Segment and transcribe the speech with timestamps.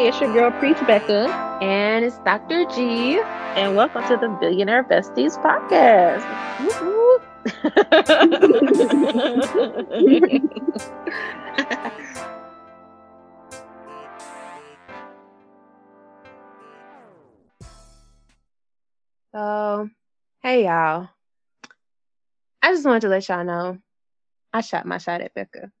[0.00, 1.26] It's your girl Preach Becca,
[1.60, 2.64] and it's Dr.
[2.66, 3.18] G,
[3.56, 6.22] and welcome to the Billionaire Besties podcast.
[19.34, 19.90] so,
[20.44, 21.08] hey y'all.
[22.62, 23.78] I just wanted to let y'all know
[24.52, 25.72] I shot my shot at Becca.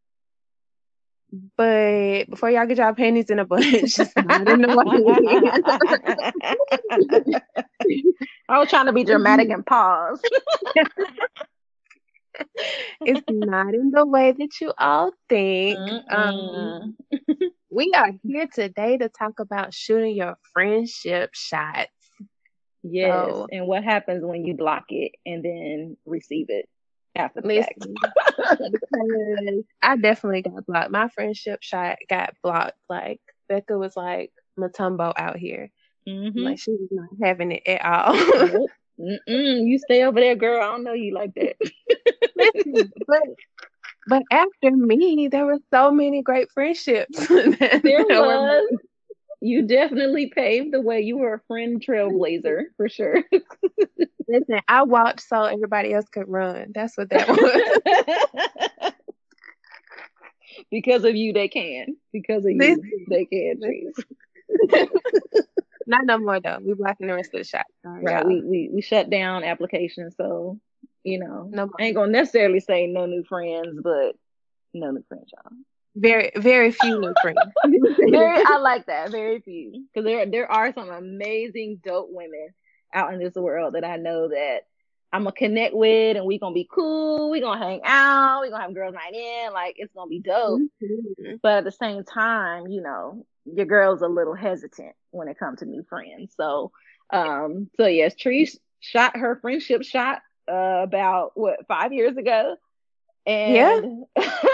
[1.56, 4.86] But before y'all get y'all panties in a bunch, I didn't know what
[8.48, 10.22] I was trying to be dramatic and pause.
[13.02, 15.78] it's not in the way that you all think.
[16.10, 16.96] Um,
[17.70, 21.90] we are here today to talk about shooting your friendship shots.
[22.82, 26.70] Yes, so, and what happens when you block it and then receive it
[27.42, 27.94] listen,
[29.82, 30.90] I definitely got blocked.
[30.90, 32.78] My friendship shot got blocked.
[32.88, 35.70] Like Becca was like Mutombo out here.
[36.08, 36.38] Mm-hmm.
[36.38, 38.14] Like she was not having it at all.
[39.00, 40.60] Mm-mm, you stay over there, girl.
[40.60, 41.56] I don't know you like that.
[42.36, 43.22] Listen, but
[44.08, 47.26] but after me, there were so many great friendships.
[47.28, 48.78] there was.
[49.40, 51.00] You definitely paved the way.
[51.00, 53.22] You were a friend trailblazer for sure.
[54.28, 56.72] Listen, I walked so everybody else could run.
[56.74, 58.92] That's what that was.
[60.70, 61.96] because of you, they can.
[62.12, 63.60] Because of you, they can.
[65.86, 66.58] Not no more though.
[66.60, 67.64] We blocking the rest of the shot.
[67.84, 68.26] right.
[68.26, 70.58] We, we we shut down applications, so
[71.02, 74.14] you know, no I ain't gonna necessarily say no new friends, but
[74.74, 75.52] no new friends, y'all.
[76.00, 77.38] Very very few new friends.
[78.10, 79.10] very, I like that.
[79.10, 82.48] Very few, because there there are some amazing dope women
[82.94, 84.60] out in this world that I know that
[85.12, 87.30] I'm gonna connect with, and we gonna be cool.
[87.30, 88.42] We gonna hang out.
[88.42, 89.52] We gonna have girls night in.
[89.52, 90.60] Like it's gonna be dope.
[90.82, 91.36] Mm-hmm.
[91.42, 95.60] But at the same time, you know, your girl's a little hesitant when it comes
[95.60, 96.34] to new friends.
[96.36, 96.72] So,
[97.10, 100.20] um, so yes, Tree shot her friendship shot
[100.50, 102.56] uh, about what five years ago,
[103.26, 104.30] and yeah.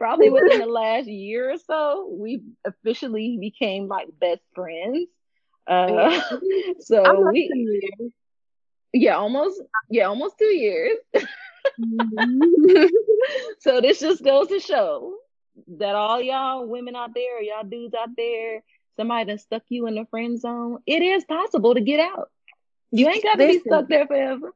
[0.00, 5.06] probably within the last year or so, we officially became like best friends.
[5.66, 6.20] Uh,
[6.80, 8.12] so we,
[8.92, 10.98] yeah, almost, yeah, almost two years.
[11.14, 12.86] mm-hmm.
[13.60, 15.14] so this just goes to show
[15.78, 18.62] that all y'all women out there, y'all dudes out there,
[18.96, 22.30] somebody that stuck you in the friend zone, it is possible to get out.
[22.90, 24.52] You ain't got to be stuck there forever.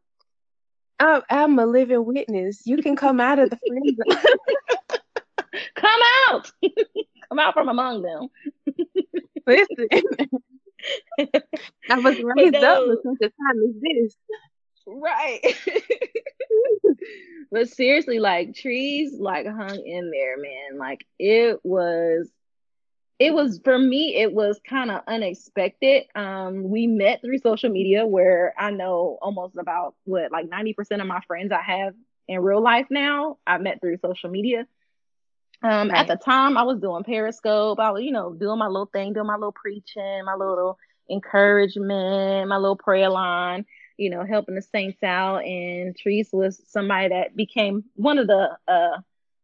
[0.99, 2.66] I'm, I'm a living witness.
[2.66, 4.34] You can come out of the friend zone.
[5.75, 6.51] Come out.
[7.29, 8.29] come out from among them.
[9.47, 9.89] Listen.
[11.91, 14.17] I was raised up for such a time as this.
[14.87, 15.57] Right.
[17.51, 20.79] but seriously, like trees like hung in there, man.
[20.79, 22.29] Like it was
[23.19, 28.05] it was for me it was kind of unexpected um we met through social media
[28.05, 31.95] where i know almost about what like 90% of my friends i have
[32.27, 34.67] in real life now i met through social media
[35.64, 35.98] um right.
[35.98, 39.12] at the time i was doing periscope i was you know doing my little thing
[39.12, 40.78] doing my little preaching my little
[41.10, 43.64] encouragement my little prayer line
[43.97, 45.44] you know, helping the saints out.
[45.44, 48.98] And Therese was somebody that became one of the uh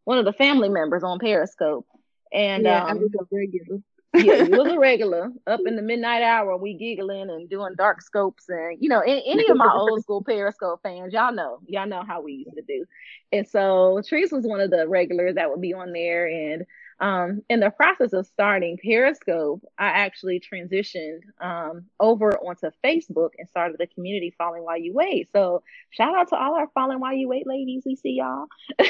[0.05, 1.87] one of the family members on Periscope.
[2.33, 3.81] And yeah, um, I was a regular.
[4.15, 6.57] Yeah, he was a regular up in the midnight hour.
[6.57, 10.23] We giggling and doing dark scopes, and you know, any, any of my old school
[10.23, 12.85] Periscope fans, y'all know, y'all know how we used to do.
[13.33, 16.67] And so, Therese was one of the regulars that would be on there, and
[17.01, 23.49] um, in the process of starting Periscope, I actually transitioned um, over onto Facebook and
[23.49, 25.29] started the community Falling While You Wait.
[25.33, 27.85] So shout out to all our Falling While You Wait ladies.
[27.87, 28.47] We see y'all.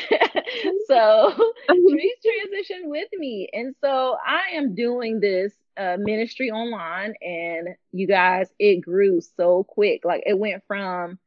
[0.89, 3.49] so please transition with me.
[3.53, 9.63] And so I am doing this uh, ministry online and you guys, it grew so
[9.63, 10.05] quick.
[10.05, 11.19] Like it went from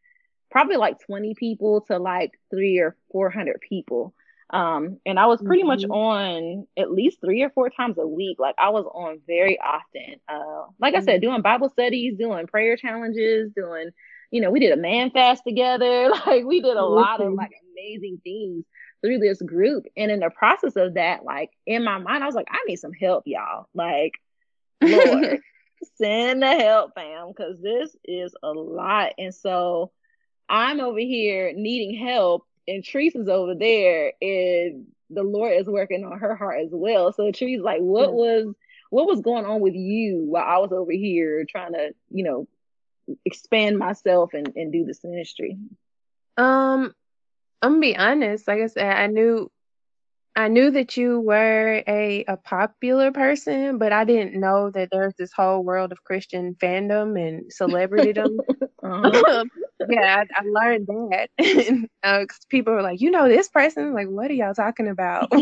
[0.51, 4.13] probably like 20 people to like three or 400 people.
[4.53, 5.67] Um, and I was pretty mm-hmm.
[5.67, 8.37] much on at least three or four times a week.
[8.39, 10.19] Like I was on very often.
[10.29, 11.01] Uh, like mm-hmm.
[11.01, 13.89] I said, doing Bible studies, doing prayer challenges, doing,
[14.29, 16.11] you know, we did a man fast together.
[16.27, 16.93] Like we did a mm-hmm.
[16.93, 18.63] lot of like amazing things
[19.01, 19.85] through this group.
[19.97, 22.77] And in the process of that, like in my mind, I was like, I need
[22.77, 23.67] some help, y'all.
[23.73, 24.13] Like,
[24.83, 25.39] Lord,
[25.95, 29.13] send the help, fam, because this is a lot.
[29.17, 29.91] And so
[30.47, 36.19] I'm over here needing help and Teresa's over there and the Lord is working on
[36.19, 37.11] her heart as well.
[37.13, 38.15] So Teresa's like, what yeah.
[38.15, 38.55] was
[38.89, 42.47] what was going on with you while I was over here trying to, you know,
[43.25, 45.57] expand myself and, and do this ministry?
[46.37, 46.93] Um,
[47.61, 48.47] I'm gonna be honest.
[48.47, 49.49] Like I said, I knew
[50.35, 55.13] I knew that you were a, a popular person, but I didn't know that there's
[55.15, 58.37] this whole world of Christian fandom and celebritydom.
[58.83, 59.45] uh-huh.
[59.89, 61.29] yeah, I, I, learned that.
[62.03, 63.93] uh, people were like, you know, this person.
[63.93, 65.27] Like, what are y'all talking about?
[65.31, 65.39] Why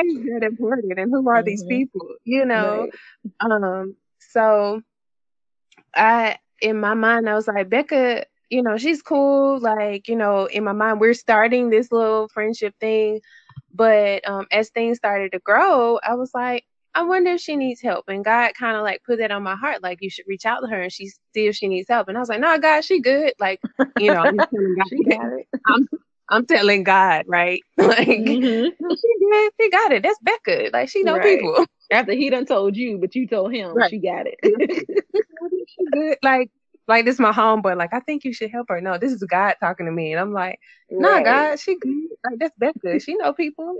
[0.00, 0.98] is that important?
[0.98, 1.46] And who are mm-hmm.
[1.46, 2.08] these people?
[2.24, 2.88] You know.
[3.42, 3.62] Right.
[3.62, 3.96] Um.
[4.18, 4.82] So,
[5.94, 9.58] I in my mind, I was like, Becca you know, she's cool.
[9.58, 13.20] Like, you know, in my mind, we're starting this little friendship thing.
[13.72, 16.64] But um, as things started to grow, I was like,
[16.94, 18.04] I wonder if she needs help.
[18.08, 20.60] And God kind of like put that on my heart, like you should reach out
[20.60, 22.08] to her and she see if she needs help.
[22.08, 23.32] And I was like, no, God, she good.
[23.40, 23.60] Like,
[23.98, 25.48] you know, I'm telling God, she got it.
[25.66, 25.88] I'm,
[26.28, 27.60] I'm telling God, right?
[27.76, 28.64] like, mm-hmm.
[28.94, 29.50] she good.
[29.60, 30.02] She got it.
[30.04, 30.70] That's Becca.
[30.72, 31.40] Like, she know right.
[31.40, 31.66] people.
[31.90, 33.90] After he done told you, but you told him, right.
[33.90, 34.38] she got it.
[34.42, 36.16] she good.
[36.22, 36.50] Like,
[36.86, 37.76] like this is my homeboy.
[37.76, 38.80] Like, I think you should help her.
[38.80, 40.12] No, this is God talking to me.
[40.12, 40.60] And I'm like,
[40.90, 42.08] no, nah, God, she good.
[42.24, 43.00] Like that's Becca.
[43.00, 43.78] She know people.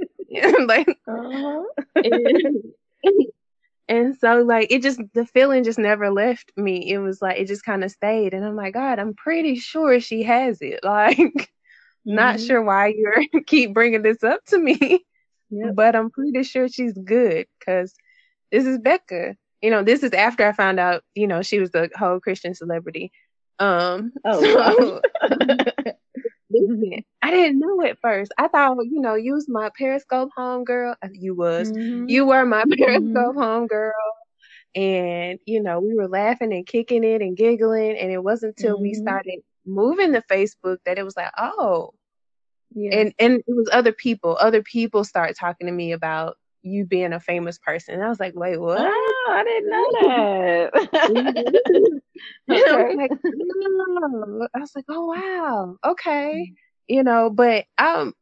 [0.66, 1.62] like uh-huh.
[1.96, 2.74] and,
[3.88, 6.90] and so like it just the feeling just never left me.
[6.90, 8.34] It was like it just kind of stayed.
[8.34, 10.80] And I'm like, God, I'm pretty sure she has it.
[10.84, 12.14] Like, mm-hmm.
[12.14, 15.04] not sure why you're keep bringing this up to me.
[15.50, 15.74] Yep.
[15.74, 17.94] But I'm pretty sure she's good because
[18.50, 21.70] this is Becca you know, this is after I found out, you know, she was
[21.70, 23.10] the whole Christian celebrity.
[23.58, 25.94] Um, oh, so,
[27.22, 28.32] I didn't know at first.
[28.38, 30.96] I thought, you know, you was my Periscope home girl.
[31.02, 32.08] Uh, you was, mm-hmm.
[32.08, 33.38] you were my Periscope mm-hmm.
[33.38, 33.92] home girl.
[34.74, 37.96] And, you know, we were laughing and kicking it and giggling.
[37.96, 38.82] And it wasn't until mm-hmm.
[38.82, 41.92] we started moving to Facebook that it was like, oh,
[42.74, 42.98] yeah.
[42.98, 44.36] And and it was other people.
[44.40, 47.94] Other people started talking to me about you being a famous person.
[47.94, 48.80] And I was like, wait, what?
[48.80, 50.72] Oh, I didn't know that.
[52.48, 52.48] okay.
[52.48, 54.48] I, was like, oh.
[54.54, 56.52] I was like, oh wow, okay.
[56.88, 58.14] You know, but um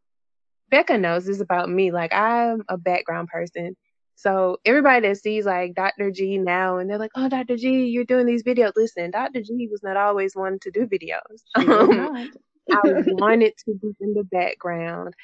[0.71, 1.93] Becca knows this about me.
[1.93, 3.77] Like I'm a background person.
[4.17, 6.11] So everybody that sees like Dr.
[6.11, 7.57] G now and they're like, Oh, Dr.
[7.57, 8.73] G, you're doing these videos.
[8.77, 9.43] Listen, Dr.
[9.43, 11.43] G was not always one to do videos.
[11.57, 12.31] Um,
[12.71, 15.15] I wanted to be in the background.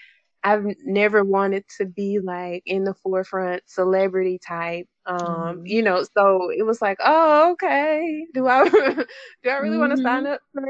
[0.44, 4.88] I've never wanted to be like in the forefront celebrity type.
[5.06, 5.67] Um, mm-hmm.
[5.67, 8.26] you know, so it was like, oh, okay.
[8.35, 9.05] Do I do
[9.44, 9.79] I really mm-hmm.
[9.79, 10.62] want to sign up for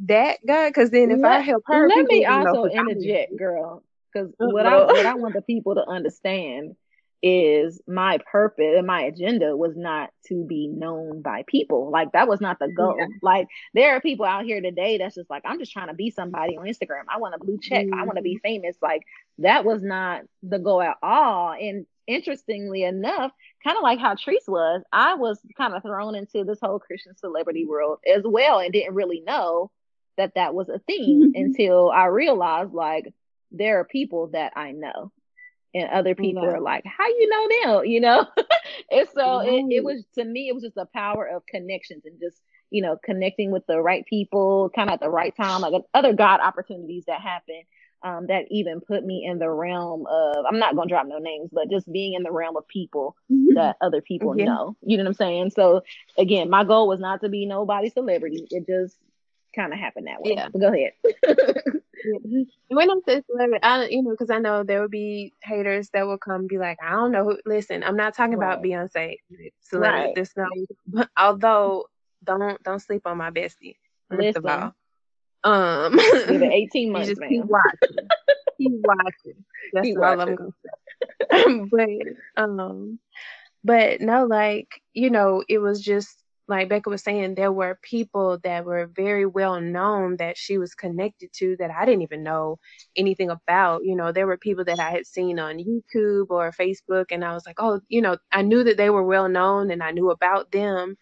[0.00, 0.68] that guy?
[0.68, 3.82] Because then if let, I help her, let me also interject, girl.
[4.12, 6.76] Because what I what I want the people to understand
[7.26, 11.90] is my purpose and my agenda was not to be known by people.
[11.90, 12.96] Like that was not the goal.
[12.98, 13.06] Yeah.
[13.22, 16.10] Like there are people out here today that's just like, I'm just trying to be
[16.10, 17.04] somebody on Instagram.
[17.08, 17.86] I want a blue check.
[17.86, 17.98] Mm-hmm.
[17.98, 18.76] I want to be famous.
[18.82, 19.04] Like
[19.38, 21.52] that was not the goal at all.
[21.52, 23.32] And interestingly enough,
[23.64, 27.16] kind of like how Treese was, I was kind of thrown into this whole Christian
[27.16, 29.70] celebrity world as well and didn't really know
[30.18, 33.06] that that was a thing until I realized like
[33.50, 35.10] there are people that I know
[35.74, 36.50] and other people yeah.
[36.50, 38.26] are like, "How you know them?" You know,
[38.90, 42.18] and so it, it was to me, it was just the power of connections and
[42.20, 42.40] just
[42.70, 46.12] you know connecting with the right people, kind of at the right time, like other
[46.12, 47.62] God opportunities that happen.
[48.02, 51.48] Um, that even put me in the realm of I'm not gonna drop no names,
[51.50, 53.54] but just being in the realm of people mm-hmm.
[53.54, 54.44] that other people yeah.
[54.44, 54.76] know.
[54.82, 55.50] You know what I'm saying?
[55.52, 55.80] So
[56.18, 58.46] again, my goal was not to be nobody celebrity.
[58.50, 58.98] It just
[59.54, 60.34] kind of happened that way.
[60.36, 60.48] Yeah.
[60.52, 60.92] But go ahead.
[62.68, 63.24] when I'm this
[63.62, 66.78] I you know because I know there will be haters that will come be like,
[66.84, 67.24] I don't know.
[67.24, 68.52] Who, listen, I'm not talking right.
[68.52, 69.16] about Beyonce.
[69.60, 70.14] So right.
[70.14, 70.46] this no.
[71.16, 71.86] Although
[72.24, 73.76] don't don't sleep on my bestie.
[74.10, 74.74] First of all,
[75.44, 77.28] um, it 18 months, just man.
[77.28, 77.96] Keep watching.
[78.58, 79.44] keep watching.
[79.72, 80.38] That's keep all watching.
[81.30, 81.98] I'm gonna say.
[82.36, 82.98] but um,
[83.62, 88.38] but no, like you know, it was just like Becca was saying, there were people
[88.44, 92.58] that were very well known that she was connected to that I didn't even know
[92.96, 93.84] anything about.
[93.84, 97.32] You know, there were people that I had seen on YouTube or Facebook, and I
[97.32, 100.10] was like, oh, you know, I knew that they were well known and I knew
[100.10, 100.96] about them.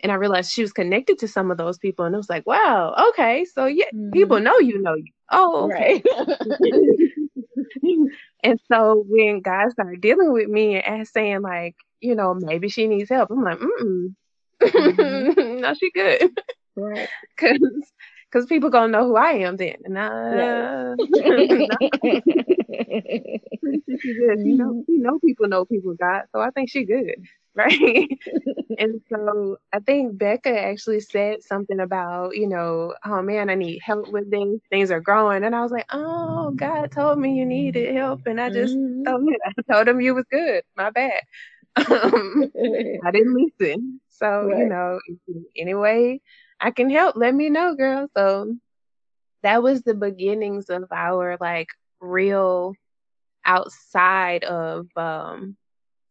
[0.00, 2.46] And I realized she was connected to some of those people, and I was like,
[2.46, 4.10] wow, okay, so yeah, mm-hmm.
[4.10, 5.12] people know you know you.
[5.30, 6.02] Oh, okay.
[6.04, 6.28] Right.
[8.44, 12.86] and so when guys started dealing with me and saying like, you know, maybe she
[12.86, 14.14] needs help, I'm like, mm
[14.62, 15.60] Mm-hmm.
[15.60, 16.38] no, she good.
[16.76, 17.08] Right.
[17.38, 17.58] Cause,
[18.32, 19.76] cause people gonna know who I am then.
[19.84, 20.94] And uh,
[24.00, 24.40] she good.
[24.40, 27.14] You know, you know people know people got, so I think she good.
[27.58, 28.06] Right.
[28.78, 33.80] and so I think Becca actually said something about, you know, oh man, I need
[33.82, 34.60] help with things.
[34.70, 35.42] Things are growing.
[35.42, 38.20] And I was like, oh, God told me you needed help.
[38.26, 39.02] And I just mm-hmm.
[39.02, 40.62] told, him, I told him you was good.
[40.76, 41.20] My bad.
[41.78, 42.50] Um,
[43.04, 44.00] I didn't listen.
[44.08, 44.58] So, right.
[44.58, 44.98] you know,
[45.56, 46.20] anyway,
[46.60, 47.16] I can help.
[47.16, 48.08] Let me know, girl.
[48.16, 48.56] So
[49.42, 51.68] that was the beginnings of our like
[52.00, 52.74] real
[53.44, 55.56] outside of um,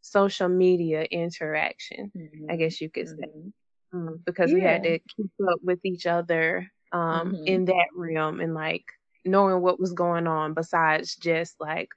[0.01, 2.49] social media interaction, mm-hmm.
[2.49, 4.07] I guess you could say, mm-hmm.
[4.07, 4.55] um, because yeah.
[4.55, 7.45] we had to keep up with each other um, mm-hmm.
[7.45, 8.85] in that realm and like
[9.25, 11.89] knowing what was going on besides just like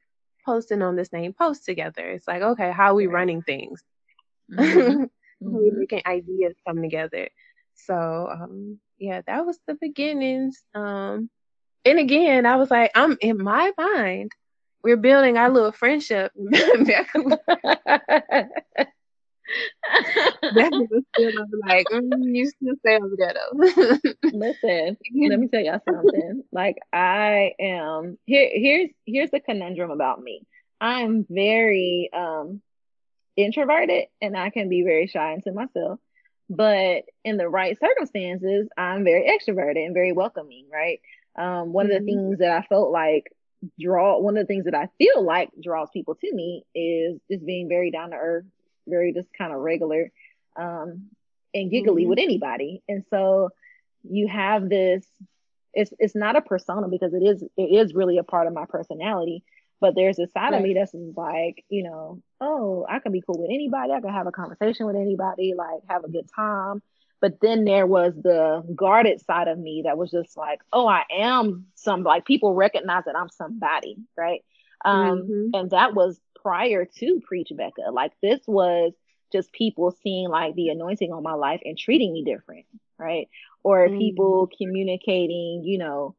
[0.44, 2.08] posting on the same post together.
[2.10, 3.82] It's like, okay, how are we running things?
[4.52, 5.04] Mm-hmm.
[5.40, 5.78] we mm-hmm.
[5.78, 7.28] making ideas come together.
[7.74, 10.62] So um, yeah, that was the beginnings.
[10.74, 11.30] Um,
[11.84, 14.32] and again, I was like, I'm in my mind,
[14.82, 16.32] we're building our little friendship.
[20.54, 23.58] Becca was still like, mm, you still stay over there though.
[24.32, 24.96] Listen,
[25.28, 26.42] let me tell y'all something.
[26.52, 28.50] Like I am here.
[28.52, 30.42] Here's here's the conundrum about me.
[30.80, 32.60] I'm very um
[33.36, 35.98] introverted, and I can be very shy into myself.
[36.48, 40.66] But in the right circumstances, I'm very extroverted and very welcoming.
[40.72, 41.00] Right.
[41.36, 41.96] Um, one mm-hmm.
[41.96, 42.20] of the mm-hmm.
[42.28, 43.32] things that I felt like
[43.78, 47.44] draw one of the things that I feel like draws people to me is just
[47.44, 48.44] being very down to earth,
[48.90, 50.10] very just kind of regular,
[50.56, 51.08] um,
[51.54, 52.10] and giggly mm-hmm.
[52.10, 52.82] with anybody.
[52.88, 53.50] And so
[54.02, 55.06] you have this
[55.72, 58.66] it's it's not a persona because it is it is really a part of my
[58.66, 59.44] personality.
[59.80, 60.54] But there's a side right.
[60.54, 63.92] of me that's like, you know, oh, I can be cool with anybody.
[63.92, 66.82] I can have a conversation with anybody, like have a good time.
[67.22, 71.04] But then there was the guarded side of me that was just like, oh, I
[71.10, 74.44] am some like people recognize that I'm somebody, right?
[74.84, 75.54] Um, mm-hmm.
[75.54, 77.90] and that was prior to Preach Becca.
[77.92, 78.92] Like this was
[79.32, 82.66] just people seeing like the anointing on my life and treating me different,
[82.98, 83.28] right?
[83.62, 83.98] Or mm-hmm.
[83.98, 86.16] people communicating, you know,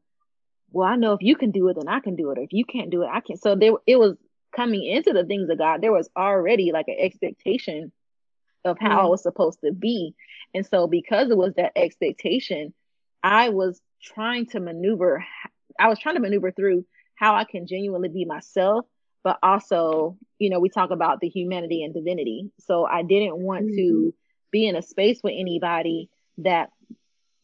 [0.70, 2.38] well, I know if you can do it, then I can do it.
[2.38, 3.36] Or if you can't do it, I can.
[3.36, 4.16] So there, it was
[4.56, 5.82] coming into the things of God.
[5.82, 7.92] There was already like an expectation
[8.64, 8.98] of how mm-hmm.
[8.98, 10.14] I was supposed to be.
[10.54, 12.72] And so because it was that expectation,
[13.22, 15.24] I was trying to maneuver
[15.78, 18.86] I was trying to maneuver through how I can genuinely be myself,
[19.24, 22.50] but also, you know, we talk about the humanity and divinity.
[22.60, 23.76] So I didn't want mm-hmm.
[23.76, 24.14] to
[24.50, 26.70] be in a space with anybody that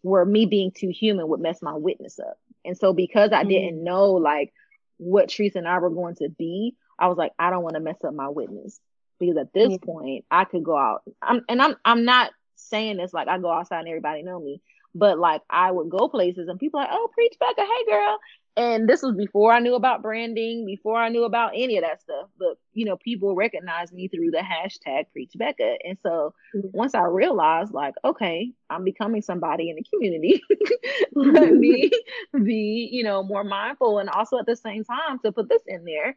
[0.02, 2.38] where me being too human would mess my witness up.
[2.64, 3.48] And so because I mm-hmm.
[3.48, 4.52] didn't know like
[4.98, 7.80] what Teresa and I were going to be, I was like, I don't want to
[7.80, 8.80] mess up my witness
[9.18, 9.90] because at this mm-hmm.
[9.90, 11.02] point I could go out.
[11.22, 14.60] I'm, and I'm I'm not saying this like I go outside and everybody know me,
[14.94, 18.18] but like I would go places and people like, oh, preach Becca, hey girl.
[18.58, 22.02] And this was before I knew about branding, before I knew about any of that
[22.02, 22.28] stuff.
[22.36, 25.76] But you know, people recognized me through the hashtag preach Becca.
[25.84, 26.66] And so mm-hmm.
[26.72, 30.42] once I realized like, okay, I'm becoming somebody in the community,
[31.14, 31.92] let me
[32.32, 35.84] be, you know, more mindful and also at the same time to put this in
[35.84, 36.16] there.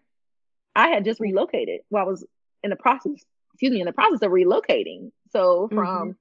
[0.75, 1.81] I had just relocated.
[1.91, 2.25] Well, I was
[2.63, 5.11] in the process, excuse me, in the process of relocating.
[5.31, 6.11] So from mm-hmm.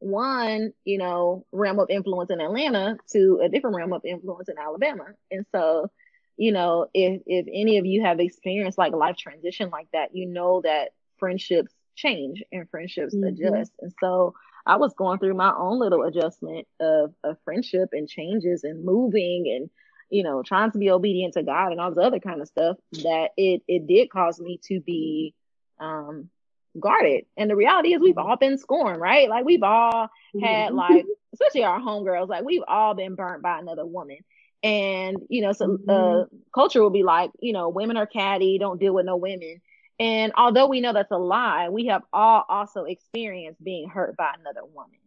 [0.00, 4.58] One, you know, realm of influence in Atlanta to a different realm of influence in
[4.58, 5.04] Alabama.
[5.30, 5.90] And so,
[6.36, 10.26] you know, if if any of you have experienced like life transition like that, you
[10.26, 13.24] know that friendships change and friendships mm-hmm.
[13.24, 13.72] adjust.
[13.80, 14.34] And so
[14.66, 19.52] I was going through my own little adjustment of, of friendship and changes and moving
[19.54, 19.70] and
[20.08, 22.76] you know trying to be obedient to God and all this other kind of stuff
[23.04, 25.34] that it it did cause me to be
[25.78, 26.30] um
[26.78, 27.24] guarded.
[27.36, 28.28] And the reality is we've mm-hmm.
[28.28, 29.28] all been scorned, right?
[29.28, 30.08] Like we've all
[30.40, 30.76] had mm-hmm.
[30.76, 34.18] like, especially our homegirls, like we've all been burnt by another woman.
[34.62, 35.90] And, you know, so mm-hmm.
[35.90, 36.24] uh
[36.54, 39.60] culture will be like, you know, women are catty, don't deal with no women.
[39.98, 44.32] And although we know that's a lie, we have all also experienced being hurt by
[44.38, 44.98] another woman.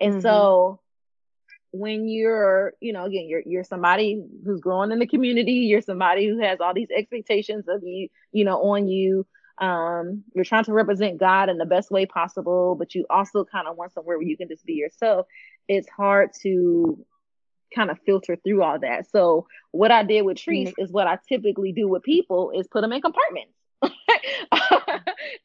[0.00, 0.22] And mm-hmm.
[0.22, 0.80] so
[1.70, 6.26] when you're, you know, again, you're you're somebody who's growing in the community, you're somebody
[6.26, 9.26] who has all these expectations of you, you know, on you
[9.60, 13.66] um, you're trying to represent God in the best way possible, but you also kind
[13.66, 15.26] of want somewhere where you can just be yourself.
[15.68, 17.04] It's hard to
[17.74, 19.10] kind of filter through all that.
[19.10, 20.82] So what I did with Treese mm-hmm.
[20.82, 23.52] is what I typically do with people is put them in compartments.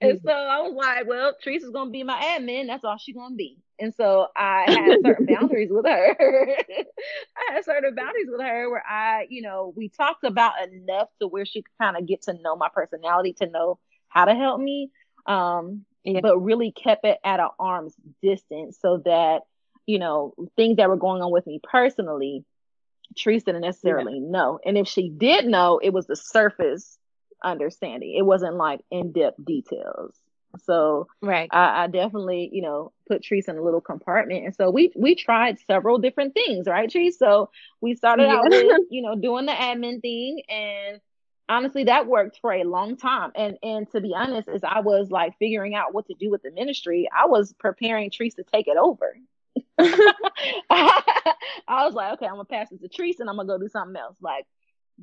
[0.01, 2.67] and so I was like, well, Treese is gonna be my admin.
[2.67, 3.57] That's all she's gonna be.
[3.79, 6.15] And so I had certain boundaries with her.
[6.19, 11.27] I had certain boundaries with her where I, you know, we talked about enough to
[11.27, 13.79] where she could kind of get to know my personality, to know
[14.13, 14.91] how to help me,
[15.25, 16.19] um, yeah.
[16.21, 19.41] but really kept it at an arm's distance so that,
[19.85, 22.45] you know, things that were going on with me personally,
[23.17, 24.29] Teresa didn't necessarily yeah.
[24.29, 24.59] know.
[24.65, 26.97] And if she did know, it was the surface
[27.43, 28.15] understanding.
[28.17, 30.15] It wasn't like in depth details.
[30.65, 34.45] So right, I, I, definitely, you know, put Teresa in a little compartment.
[34.45, 37.17] And so we we tried several different things, right, Teresa?
[37.17, 37.49] So
[37.81, 38.35] we started yeah.
[38.35, 41.01] out with, you know, doing the admin thing and
[41.49, 45.11] honestly that worked for a long time and and to be honest as i was
[45.11, 48.67] like figuring out what to do with the ministry i was preparing Treese to take
[48.67, 49.17] it over
[50.69, 53.67] I, was like okay i'm gonna pass it to Treese and i'm gonna go do
[53.67, 54.45] something else like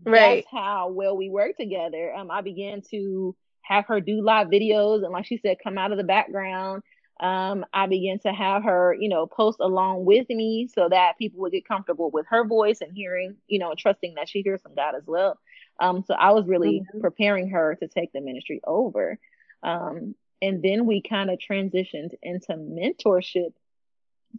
[0.04, 0.44] right.
[0.44, 2.14] that's how well we work together.
[2.14, 5.92] Um, I began to have her do live videos and like she said, come out
[5.92, 6.82] of the background.
[7.20, 11.40] Um, I began to have her, you know, post along with me so that people
[11.40, 14.74] would get comfortable with her voice and hearing, you know, trusting that she hears from
[14.74, 15.38] God as well.
[15.80, 17.00] Um, so I was really mm-hmm.
[17.00, 19.18] preparing her to take the ministry over.
[19.62, 23.52] Um, and then we kind of transitioned into mentorship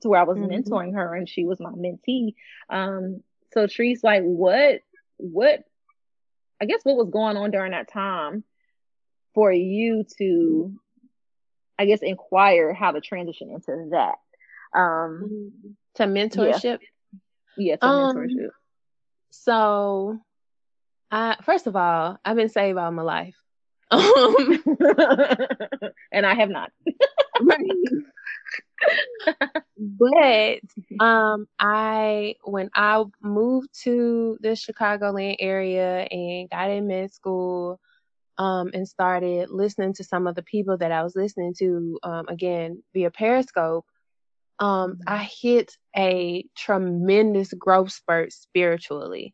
[0.02, 0.52] to where I was mm-hmm.
[0.52, 2.36] mentoring her and she was my mentee.
[2.70, 4.82] Um, so Treese, like what,
[5.18, 5.64] what,
[6.62, 8.44] I guess what was going on during that time
[9.34, 10.80] for you to,
[11.78, 14.16] I guess, inquire how to transition into that?
[14.74, 15.72] Um, mm-hmm.
[15.96, 16.80] to mentorship.
[17.58, 18.50] Yeah, yeah to um, mentorship.
[19.32, 20.20] So,
[21.12, 23.36] I first of all, I've been saved all my life.
[23.91, 24.63] Um,
[26.13, 26.72] and I have not.
[29.77, 30.60] but
[31.00, 37.80] um I when I moved to the Chicagoland area and got in med school
[38.38, 42.25] um and started listening to some of the people that I was listening to um
[42.30, 43.86] again via Periscope
[44.60, 45.01] um mm-hmm.
[45.08, 49.34] I hit a tremendous growth spurt spiritually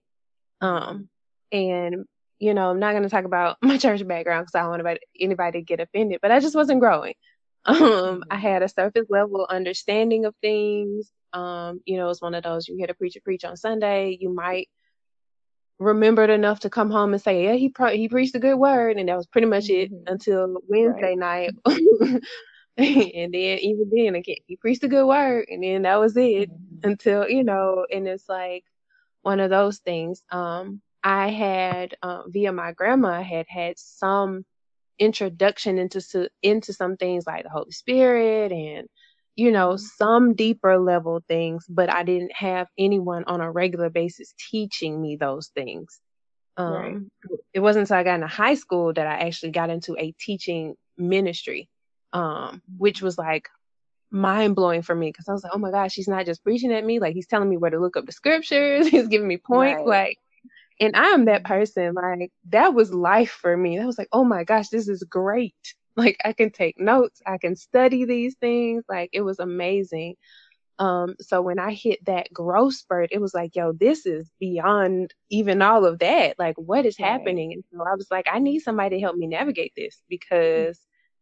[0.61, 1.09] um
[1.51, 2.05] and
[2.39, 4.81] you know, I'm not going to talk about my church background because I don't want
[4.81, 7.13] anybody, anybody to get offended, but I just wasn't growing.
[7.65, 11.11] Um, I had a surface level understanding of things.
[11.33, 14.33] Um, you know, it's one of those you hear the preacher preach on Sunday, you
[14.33, 14.69] might
[15.79, 18.55] remember it enough to come home and say, yeah, he pro- he preached a good
[18.55, 20.11] word, and that was pretty much it mm-hmm.
[20.11, 21.17] until Wednesday right.
[21.17, 21.51] night.
[22.77, 26.49] and then even then again, he preached a good word, and then that was it
[26.49, 26.89] mm-hmm.
[26.89, 28.63] until you know, and it's like
[29.21, 30.23] one of those things.
[30.31, 34.45] Um, I had uh, via my grandma had had some
[34.99, 38.87] introduction into into some things like the Holy Spirit and
[39.35, 39.85] you know mm-hmm.
[39.97, 45.15] some deeper level things, but I didn't have anyone on a regular basis teaching me
[45.15, 45.99] those things.
[46.57, 47.39] Um, right.
[47.53, 50.75] It wasn't until I got into high school that I actually got into a teaching
[50.97, 51.69] ministry,
[52.13, 53.47] um, which was like
[54.09, 56.73] mind blowing for me because I was like, oh my gosh, he's not just preaching
[56.73, 59.37] at me, like he's telling me where to look up the scriptures, he's giving me
[59.37, 59.85] points, right.
[59.85, 60.17] like
[60.79, 61.93] and I am that person.
[61.93, 63.77] Like that was life for me.
[63.77, 65.55] That was like, oh my gosh, this is great.
[65.97, 68.83] Like I can take notes, I can study these things.
[68.87, 70.13] Like it was amazing.
[70.77, 75.13] Um, so when I hit that growth spurt, it was like, yo, this is beyond
[75.31, 76.37] even all of that.
[76.37, 77.53] Like, what is happening?
[77.53, 80.79] And so I was like, I need somebody to help me navigate this because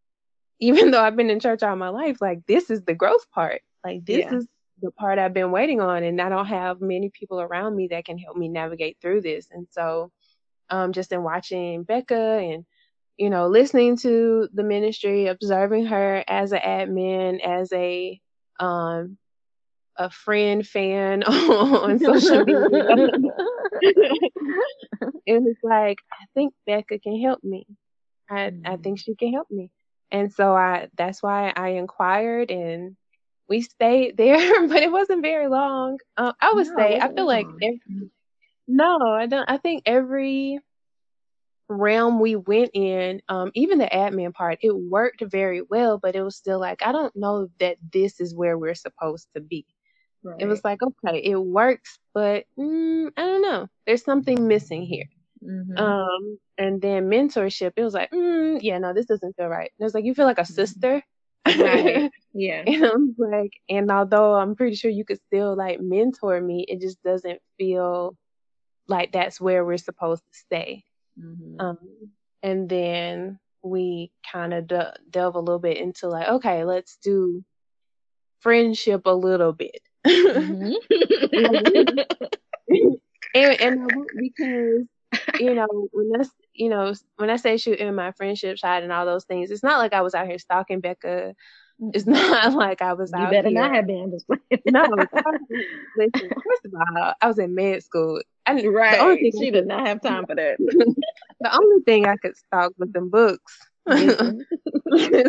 [0.59, 3.61] even though I've been in church all my life, like this is the growth part.
[3.83, 4.35] Like this yeah.
[4.35, 4.47] is
[4.85, 8.05] the part I've been waiting on, and I don't have many people around me that
[8.05, 9.47] can help me navigate through this.
[9.51, 10.11] And so,
[10.69, 12.65] um, just in watching Becca and
[13.17, 18.19] you know, listening to the ministry, observing her as an admin, as a
[18.59, 19.17] um,
[19.97, 22.67] a friend fan on social media.
[25.25, 27.65] it was like, I think Becca can help me.
[28.29, 28.81] I I mm-hmm.
[28.81, 29.71] think she can help me.
[30.11, 32.97] And so I that's why I inquired and
[33.47, 35.99] we stayed there, but it wasn't very long.
[36.17, 38.09] Uh, I would no, say I feel like every,
[38.67, 39.49] no, I don't.
[39.49, 40.59] I think every
[41.67, 46.21] realm we went in, um, even the admin part, it worked very well, but it
[46.21, 49.65] was still like I don't know that this is where we're supposed to be.
[50.23, 50.41] Right.
[50.41, 53.67] It was like okay, it works, but mm, I don't know.
[53.85, 55.05] There's something missing here.
[55.43, 55.77] Mm-hmm.
[55.77, 59.71] Um, and then mentorship, it was like, mm, yeah, no, this doesn't feel right.
[59.77, 60.53] It was like you feel like a mm-hmm.
[60.53, 61.03] sister.
[61.45, 62.11] Right.
[62.37, 62.63] Yeah.
[62.67, 66.81] And I'm like, and although I'm pretty sure you could still like mentor me, it
[66.81, 68.17] just doesn't feel
[68.89, 70.83] like that's where we're supposed to stay.
[71.17, 71.61] Mm-hmm.
[71.61, 71.77] Um,
[72.43, 77.41] and then we kind of de- delve a little bit into like, okay, let's do
[78.41, 79.79] friendship a little bit.
[80.05, 80.73] Mm-hmm.
[83.33, 84.85] and, and because
[85.39, 86.25] you know when I,
[86.55, 89.79] you know when I say shooting my friendship shot and all those things, it's not
[89.79, 91.35] like I was out here stalking Becca
[91.93, 93.61] it's not like I was you out You better here.
[93.61, 94.25] not have been just
[94.65, 94.81] no,
[95.97, 98.21] listen, first of all, I was in med school.
[98.45, 98.97] I, right.
[98.97, 100.57] The only thing she did not have time for that.
[101.39, 103.57] the only thing I could stalk was them books.
[103.87, 105.27] Mm-hmm.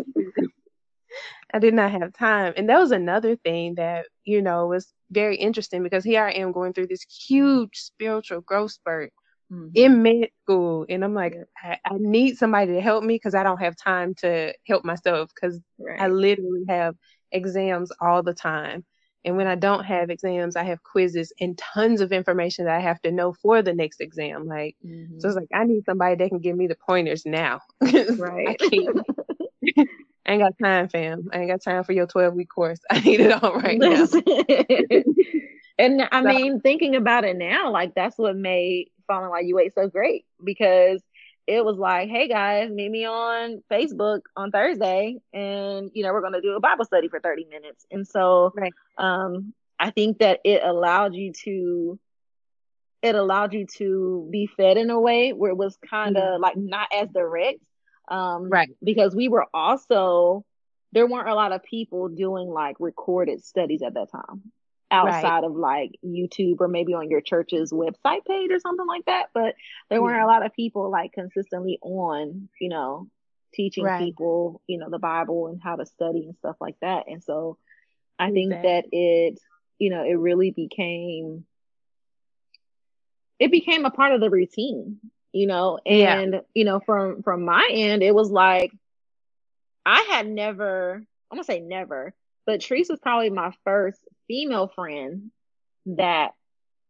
[1.55, 2.53] I did not have time.
[2.57, 6.53] And that was another thing that, you know, was very interesting because here I am
[6.53, 9.13] going through this huge spiritual growth spurt
[9.53, 9.69] mm-hmm.
[9.75, 10.87] in med school.
[10.89, 14.15] And I'm like, I, I need somebody to help me because I don't have time
[14.17, 16.01] to help myself because right.
[16.01, 16.97] I literally have
[17.33, 18.85] exams all the time.
[19.27, 22.81] And when I don't have exams, I have quizzes and tons of information that I
[22.81, 24.47] have to know for the next exam.
[24.47, 25.19] Like, mm-hmm.
[25.19, 27.61] so it's like, I need somebody that can give me the pointers now.
[27.81, 28.57] right.
[28.69, 31.29] I, ain't got time, fam.
[31.33, 32.79] I ain't got time for your 12 week course.
[32.91, 34.07] I need it all right now.
[35.77, 39.57] and I so, mean, thinking about it now, like that's what made Falling While You
[39.57, 41.03] Wait so great because
[41.47, 46.23] it was like, hey guys, meet me on Facebook on Thursday, and you know we're
[46.23, 47.87] gonna do a Bible study for thirty minutes.
[47.91, 48.73] And so, right.
[48.99, 51.99] um, I think that it allowed you to,
[53.03, 56.43] it allowed you to be fed in a way where it was kind of mm-hmm.
[56.43, 57.61] like not as direct,
[58.09, 58.71] um, right?
[58.83, 60.45] Because we were also
[60.93, 64.43] there weren't a lot of people doing like recorded studies at that time
[64.91, 65.45] outside right.
[65.45, 69.31] of like YouTube or maybe on your church's website page or something like that.
[69.35, 69.55] But
[69.91, 73.09] there weren't a lot of people like consistently on, you know,
[73.53, 74.03] teaching right.
[74.03, 77.05] people, you know, the Bible and how to study and stuff like that.
[77.09, 77.59] And so
[78.19, 79.41] I think that it,
[79.79, 81.45] you know, it really became
[83.39, 84.99] it became a part of the routine,
[85.33, 86.41] you know, and yeah.
[86.55, 88.73] you know, from from my end, it was like
[89.85, 92.15] I had never, I'm gonna say never,
[92.47, 95.31] but Treese was probably my first female friend
[95.87, 96.33] that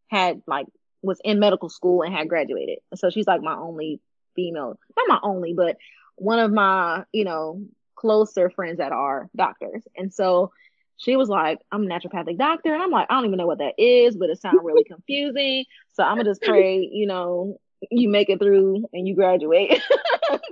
[0.08, 0.66] had like
[1.02, 2.78] was in medical school and had graduated.
[2.94, 4.00] So she's like my only
[4.34, 5.76] female, not my only, but
[6.16, 7.62] one of my, you know,
[7.94, 9.82] closer friends that are doctors.
[9.96, 10.52] And so
[10.98, 12.72] she was like, I'm a naturopathic doctor.
[12.72, 15.64] And I'm like, I don't even know what that is, but it sounds really confusing.
[15.92, 17.58] So I'm gonna just pray, you know,
[17.90, 19.80] you make it through and you graduate.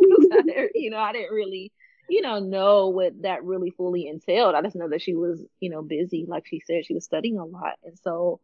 [0.74, 1.72] you know, I didn't really
[2.08, 4.54] you know, know what that really fully entailed.
[4.54, 6.26] I just know that she was, you know, busy.
[6.28, 7.74] Like she said, she was studying a lot.
[7.84, 8.40] And so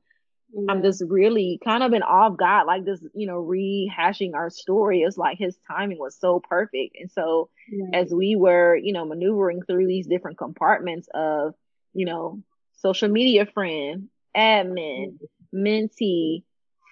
[0.52, 0.66] yeah.
[0.68, 4.50] I'm just really kind of in awe of God, like just, you know, rehashing our
[4.50, 5.02] story.
[5.02, 6.96] It's like his timing was so perfect.
[6.98, 8.00] And so yeah.
[8.00, 11.54] as we were, you know, maneuvering through these different compartments of,
[11.92, 12.42] you know,
[12.76, 15.18] social media friend, admin,
[15.54, 16.42] mentee,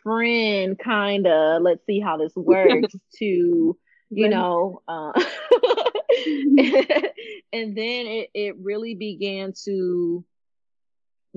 [0.03, 3.77] friend, kinda, let's see how this works to,
[4.11, 5.13] you know, uh,
[7.53, 10.25] and then it, it really began to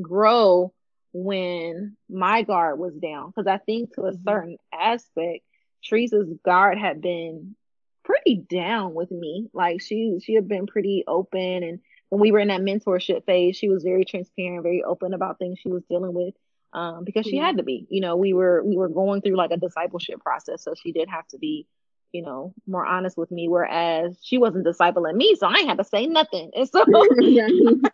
[0.02, 0.74] grow
[1.14, 3.28] when my guard was down.
[3.28, 4.24] Because I think to a mm-hmm.
[4.28, 5.44] certain aspect,
[5.84, 7.56] Teresa's guard had been
[8.04, 9.50] pretty down with me.
[9.54, 11.80] Like she she had been pretty open and
[12.12, 15.60] when we were in that mentorship phase, she was very transparent, very open about things
[15.60, 16.34] she was dealing with.
[16.74, 17.88] Um, because she had to be.
[17.90, 21.10] You know, we were we were going through like a discipleship process, so she did
[21.10, 21.68] have to be
[22.12, 25.78] you know, more honest with me, whereas she wasn't discipling me, so I ain't had
[25.78, 26.52] to say nothing.
[26.56, 26.84] And so,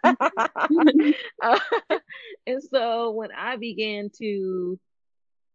[1.44, 1.60] uh,
[2.48, 4.80] and so when I began to,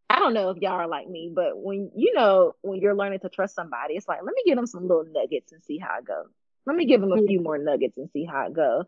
[0.09, 3.21] I don't know if y'all are like me, but when you know when you're learning
[3.21, 5.99] to trust somebody, it's like let me give them some little nuggets and see how
[5.99, 6.29] it goes.
[6.65, 8.85] Let me give them a few more nuggets and see how it goes.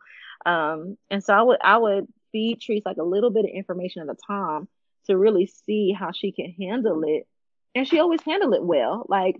[0.47, 4.03] Um, and so I would I would feed Treese like a little bit of information
[4.03, 4.69] at a time
[5.07, 7.27] to really see how she can handle it,
[7.75, 9.05] and she always handled it well.
[9.09, 9.37] Like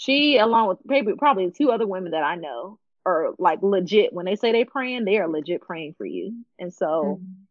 [0.00, 4.14] she, along with maybe probably two other women that I know, are like legit.
[4.14, 6.42] When they say they praying, they are legit praying for you.
[6.58, 7.42] And so mm-hmm.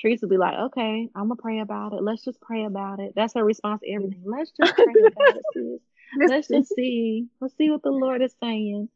[0.00, 2.02] Teresa will be like, okay, I'm gonna pray about it.
[2.04, 3.14] Let's just pray about it.
[3.16, 4.22] That's her response to everything.
[4.24, 6.28] Let's just pray about it, sis.
[6.28, 7.26] Let's just see.
[7.40, 8.88] Let's see what the Lord is saying.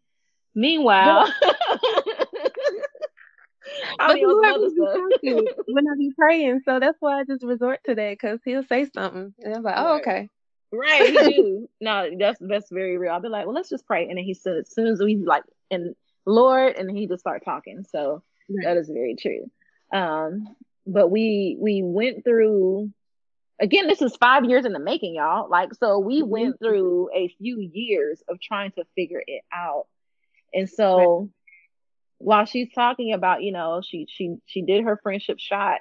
[0.55, 1.33] Meanwhile,
[3.99, 4.25] I mean,
[5.67, 8.89] when I be praying, so that's why I just resort to that because he'll say
[8.95, 10.29] something, and I'm like, oh, okay.
[10.73, 11.69] Right, he do.
[11.81, 13.13] no, that's that's very real.
[13.13, 15.17] I'll be like, well, let's just pray, and then he said, as soon as we
[15.17, 17.85] like, and Lord, and he just start talking.
[17.91, 18.65] So right.
[18.65, 19.51] that is very true.
[19.93, 20.57] Um,
[20.87, 22.91] but we we went through.
[23.61, 25.49] Again, this is five years in the making, y'all.
[25.49, 26.31] Like, so we mm-hmm.
[26.31, 29.87] went through a few years of trying to figure it out,
[30.55, 31.19] and so.
[31.19, 31.29] Right.
[32.25, 35.81] While she's talking about, you know, she she she did her friendship shot.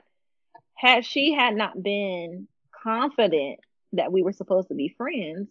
[0.74, 2.48] Had she had not been
[2.84, 3.60] confident
[3.94, 5.50] that we were supposed to be friends,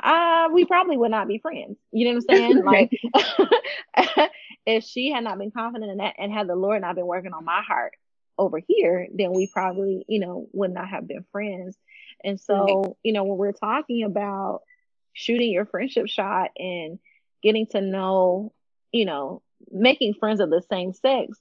[0.00, 1.76] uh, we probably would not be friends.
[1.92, 2.64] You know what I'm saying?
[3.94, 4.30] like,
[4.66, 7.32] if she had not been confident in that and had the Lord not been working
[7.32, 7.92] on my heart
[8.38, 11.76] over here, then we probably, you know, would not have been friends.
[12.24, 14.62] And so, you know, when we're talking about
[15.12, 16.98] shooting your friendship shot and
[17.42, 18.52] getting to know,
[18.92, 21.38] you know, making friends of the same sex,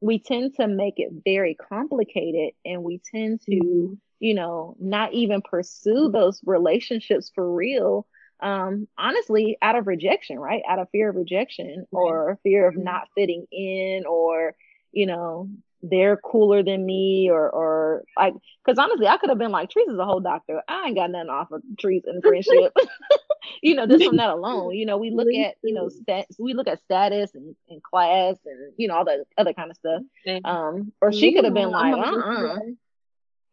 [0.00, 5.12] we tend to make it very complicated and we tend to mm-hmm you know, not
[5.12, 8.06] even pursue those relationships for real.
[8.40, 10.62] Um, honestly, out of rejection, right?
[10.68, 12.84] Out of fear of rejection or fear of mm-hmm.
[12.84, 14.54] not fitting in or,
[14.92, 15.48] you know,
[15.82, 18.32] they're cooler than me or or like
[18.64, 20.62] because honestly I could have been like Treese is a whole doctor.
[20.66, 22.74] I ain't got nothing off of Treese and friendship.
[23.62, 24.74] you know, just from that alone.
[24.74, 28.36] You know, we look at, you know, stats we look at status and, and class
[28.44, 30.02] and you know, all the other kind of stuff.
[30.44, 32.58] Um, or she could have been like, uh-uh.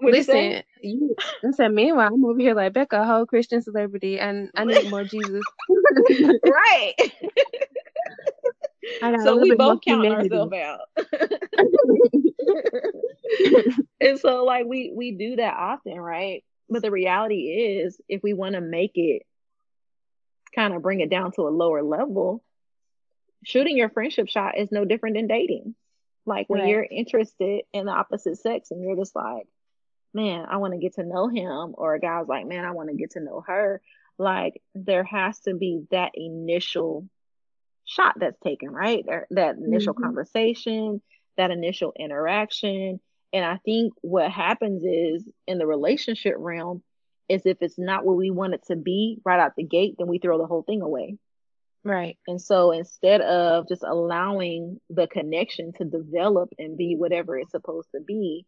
[0.02, 1.16] Listen, you,
[1.52, 5.04] said, meanwhile, I'm over here like Becca, a whole Christian celebrity, and I need more
[5.04, 5.44] Jesus.
[6.44, 6.94] right.
[9.24, 10.80] so we both count ourselves out.
[14.02, 16.44] and so like we we do that often, right?
[16.70, 19.24] But the reality is, if we want to make it
[20.56, 22.44] kind of bring it down to a lower level,
[23.44, 25.76] shooting your friendship shot is no different than dating.
[26.26, 26.70] Like when right.
[26.70, 29.48] you're interested in the opposite sex and you're just like,
[30.14, 32.90] man, I want to get to know him, or a guy's like, man, I want
[32.90, 33.82] to get to know her.
[34.18, 37.08] Like there has to be that initial
[37.86, 39.04] shot that's taken, right?
[39.32, 40.04] That initial mm-hmm.
[40.04, 41.02] conversation,
[41.38, 43.00] that initial interaction.
[43.34, 46.84] And I think what happens is in the relationship realm
[47.30, 50.08] is if it's not what we want it to be right out the gate, then
[50.08, 51.18] we throw the whole thing away.
[51.84, 52.18] Right.
[52.28, 57.88] And so instead of just allowing the connection to develop and be whatever it's supposed
[57.96, 58.46] to be,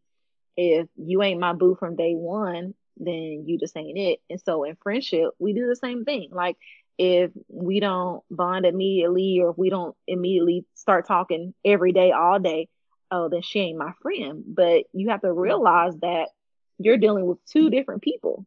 [0.55, 4.19] if you ain't my boo from day one, then you just ain't it.
[4.29, 6.29] And so in friendship, we do the same thing.
[6.31, 6.57] Like
[6.97, 12.39] if we don't bond immediately or if we don't immediately start talking every day, all
[12.39, 12.69] day,
[13.09, 14.43] oh, then she ain't my friend.
[14.47, 16.29] But you have to realize that
[16.77, 18.45] you're dealing with two different people.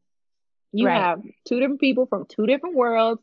[0.72, 1.00] You right.
[1.00, 3.22] have two different people from two different worlds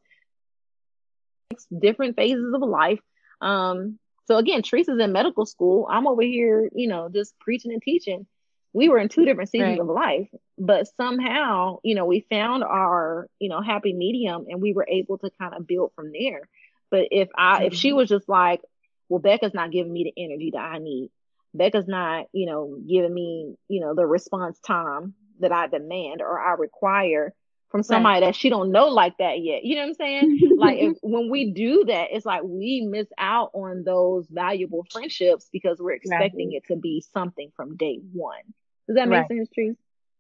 [1.78, 3.00] different phases of life.
[3.42, 5.88] Um, so again, Teresa's in medical school.
[5.90, 8.26] I'm over here, you know, just preaching and teaching.
[8.74, 9.80] We were in two different seasons right.
[9.80, 14.74] of life, but somehow, you know, we found our, you know, happy medium and we
[14.74, 16.50] were able to kind of build from there.
[16.90, 17.66] But if I, mm-hmm.
[17.66, 17.98] if she mm-hmm.
[17.98, 18.62] was just like,
[19.10, 21.12] well, Becca's not giving me the energy that I need.
[21.54, 26.40] Becca's not, you know, giving me, you know, the response time that I demand or
[26.40, 27.34] I require
[27.74, 28.28] from somebody right.
[28.28, 29.66] that she don't know like that yet.
[29.66, 30.40] You know what I'm saying?
[30.58, 35.50] like if, when we do that, it's like we miss out on those valuable friendships
[35.52, 36.58] because we're expecting right.
[36.58, 38.44] it to be something from day one.
[38.88, 39.28] Does that make right.
[39.28, 39.78] sense, Treese?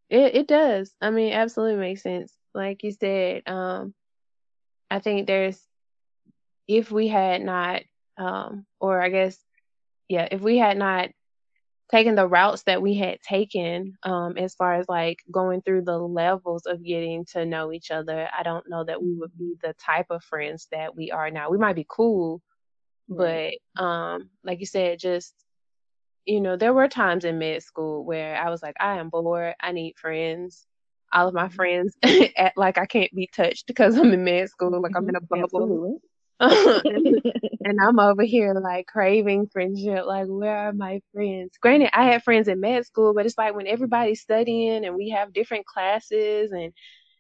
[0.10, 0.94] It it does.
[1.02, 2.34] I mean, absolutely makes sense.
[2.54, 3.94] Like you said, um,
[4.90, 5.60] I think there's
[6.68, 7.82] if we had not,
[8.18, 9.38] um, or I guess,
[10.08, 11.10] yeah, if we had not
[11.94, 15.98] taken the routes that we had taken um, as far as like going through the
[15.98, 19.74] levels of getting to know each other i don't know that we would be the
[19.74, 22.42] type of friends that we are now we might be cool
[23.10, 25.36] but um like you said just
[26.26, 29.54] you know there were times in med school where i was like i am bored
[29.60, 30.66] i need friends
[31.12, 31.56] all of my mm-hmm.
[31.56, 31.96] friends
[32.38, 35.22] act like i can't be touched because i'm in med school like i'm in a
[35.22, 35.42] mm-hmm.
[35.42, 36.02] bubble
[36.40, 40.06] and I'm over here like craving friendship.
[40.06, 41.58] Like, where are my friends?
[41.62, 45.10] Granted, I had friends in med school, but it's like when everybody's studying and we
[45.12, 46.74] have different classes, and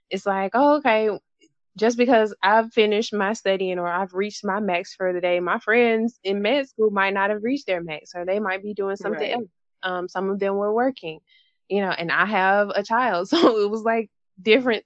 [0.09, 1.09] it's like, oh, okay,
[1.77, 5.59] just because I've finished my studying or I've reached my max for the day, my
[5.59, 8.95] friends in med school might not have reached their max, or they might be doing
[8.95, 9.33] something right.
[9.33, 9.49] else.
[9.81, 11.19] Um, some of them were working,
[11.67, 14.09] you know, and I have a child, so it was like
[14.41, 14.86] different,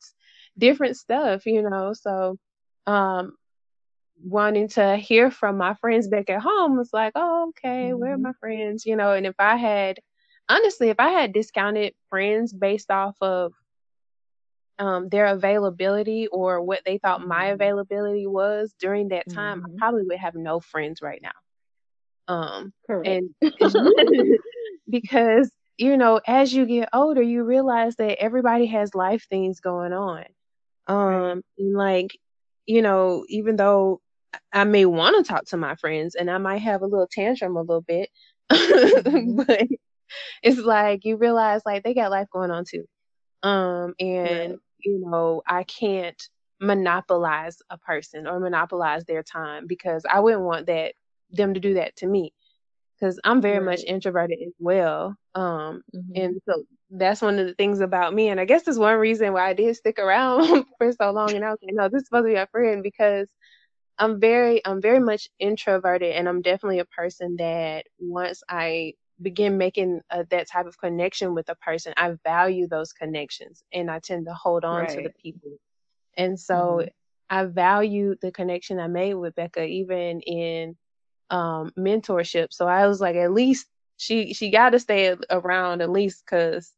[0.57, 1.93] different stuff, you know.
[1.93, 2.37] So,
[2.85, 3.35] um,
[4.23, 7.99] wanting to hear from my friends back at home was like, oh, okay, mm-hmm.
[7.99, 8.23] where are mm-hmm.
[8.23, 8.85] my friends?
[8.85, 9.99] You know, and if I had,
[10.47, 13.53] honestly, if I had discounted friends based off of
[14.79, 17.53] um, their availability or what they thought my mm-hmm.
[17.53, 19.75] availability was during that time, mm-hmm.
[19.75, 21.31] I probably would have no friends right now.
[22.33, 23.07] Um, Correct.
[23.07, 23.35] and
[24.89, 29.93] because you know, as you get older, you realize that everybody has life things going
[29.93, 30.25] on.
[30.87, 32.17] Um, and like,
[32.65, 34.01] you know, even though
[34.51, 37.55] I may want to talk to my friends and I might have a little tantrum
[37.55, 38.09] a little bit.
[38.49, 39.41] Mm-hmm.
[39.45, 39.67] but
[40.41, 42.85] it's like you realize like they got life going on too.
[43.43, 44.59] Um and right.
[44.79, 46.21] You know, I can't
[46.59, 50.93] monopolize a person or monopolize their time because I wouldn't want that
[51.31, 52.33] them to do that to me
[52.99, 53.65] because I'm very right.
[53.65, 55.15] much introverted as well.
[55.35, 56.11] Um, mm-hmm.
[56.15, 58.29] and so that's one of the things about me.
[58.29, 61.33] And I guess that's one reason why I did stick around for so long.
[61.33, 63.27] And I was like, no, this is supposed to be a friend because
[63.99, 69.57] I'm very I'm very much introverted and I'm definitely a person that once I begin
[69.57, 73.99] making a, that type of connection with a person, I value those connections and I
[73.99, 74.89] tend to hold on right.
[74.89, 75.51] to the people.
[76.17, 76.87] And so mm-hmm.
[77.29, 80.75] I value the connection I made with Becca even in
[81.29, 82.47] um, mentorship.
[82.51, 86.71] So I was like, at least she she got to stay around at least because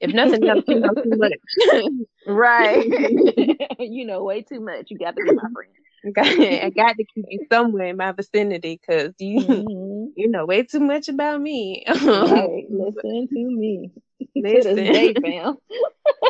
[0.00, 1.32] if nothing else, you know too much.
[2.26, 2.84] right.
[3.78, 4.90] you know way too much.
[4.90, 5.72] You got to be my friend.
[6.16, 10.06] I got to keep you somewhere in my vicinity because you mm-hmm.
[10.16, 11.84] you know way too much about me.
[11.86, 12.64] right.
[12.70, 13.90] Listen to me.
[14.36, 15.56] Listen, to day, fam.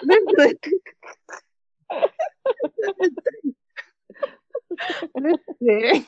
[0.03, 0.55] Listen.
[5.61, 6.07] Listen.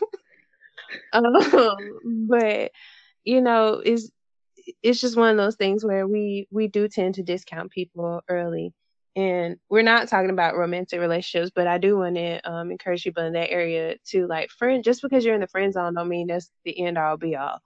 [1.12, 2.70] um, but
[3.24, 4.11] you know, it's
[4.83, 8.72] it's just one of those things where we we do tend to discount people early
[9.16, 13.24] and we're not talking about romantic relationships, but I do want to um, encourage people
[13.24, 14.85] in that area to like friend.
[14.85, 17.61] Just because you're in the friend zone, don't mean that's the end all be all.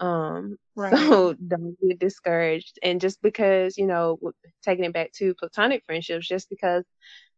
[0.00, 0.96] Um, right.
[0.96, 2.78] so don't get discouraged.
[2.82, 4.18] And just because, you know,
[4.62, 6.84] taking it back to platonic friendships, just because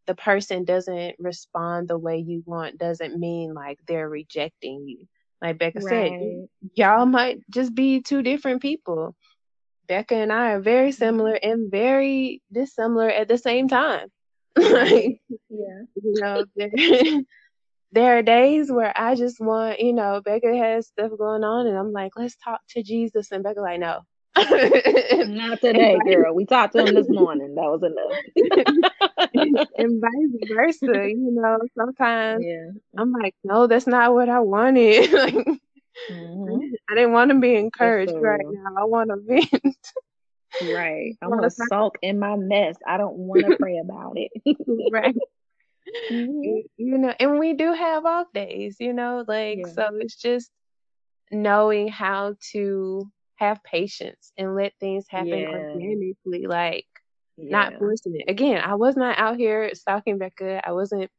[0.07, 5.07] the person doesn't respond the way you want doesn't mean like they're rejecting you.
[5.43, 6.13] Like Becca right.
[6.13, 9.15] said, y'all might just be two different people.
[9.91, 10.99] Becca and I are very mm-hmm.
[10.99, 14.07] similar and very dissimilar at the same time.
[14.57, 15.83] like, yeah.
[15.97, 16.71] You know, there,
[17.93, 21.77] there are days where I just want, you know, Becca has stuff going on and
[21.77, 23.33] I'm like, let's talk to Jesus.
[23.33, 24.03] And Becca like, no.
[24.37, 26.37] Not today, girl.
[26.37, 27.57] We talked to him this morning.
[27.57, 28.13] That was enough.
[29.77, 32.71] and vice versa, you know, sometimes yeah.
[32.97, 35.13] I'm like, no, that's not what I wanted.
[35.13, 35.61] like,
[36.11, 36.75] mm-hmm.
[36.89, 38.83] I didn't want to be encouraged right now.
[38.83, 39.77] I want to vent.
[40.63, 41.17] Right.
[41.23, 42.77] I want to sulk in my mess.
[42.87, 44.31] I don't want to pray about it.
[44.93, 45.17] right.
[46.09, 46.59] Mm-hmm.
[46.77, 49.73] You know, and we do have off days, you know, like, yeah.
[49.73, 50.49] so it's just
[51.33, 55.49] knowing how to have patience and let things happen yeah.
[55.49, 56.87] organically, like,
[57.37, 57.51] yeah.
[57.51, 58.31] not forcing it.
[58.31, 60.61] Again, I was not out here stalking Becca.
[60.65, 61.11] I wasn't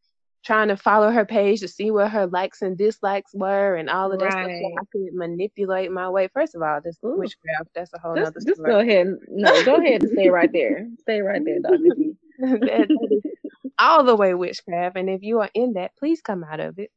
[0.43, 4.11] trying to follow her page to see what her likes and dislikes were and all
[4.11, 4.59] of that right.
[4.59, 6.29] stuff I could manipulate my way.
[6.33, 7.17] First of all, this Ooh.
[7.17, 9.15] witchcraft, that's a whole just, other Just go ahead.
[9.27, 10.87] No, go ahead and stay right there.
[11.01, 11.95] Stay right there, Dr.
[11.95, 12.13] G.
[12.39, 13.31] that, that is
[13.77, 14.97] all the way witchcraft.
[14.97, 16.91] And if you are in that, please come out of it.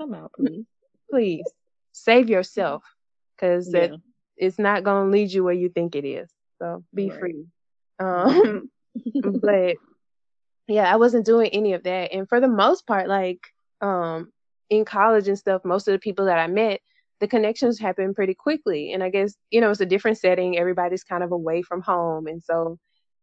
[0.00, 0.64] Come out, please.
[1.10, 1.44] Please
[1.92, 2.84] save yourself
[3.36, 3.96] because yeah.
[4.36, 6.28] it's not going to lead you where you think it is.
[6.58, 7.20] So be right.
[7.20, 7.44] free.
[7.98, 8.70] Um,
[9.22, 9.76] but
[10.68, 12.12] yeah, I wasn't doing any of that.
[12.12, 13.40] And for the most part, like
[13.80, 14.30] um,
[14.68, 16.80] in college and stuff, most of the people that I met,
[17.20, 18.92] the connections happened pretty quickly.
[18.92, 20.58] And I guess, you know, it's a different setting.
[20.58, 22.26] Everybody's kind of away from home.
[22.26, 22.78] And so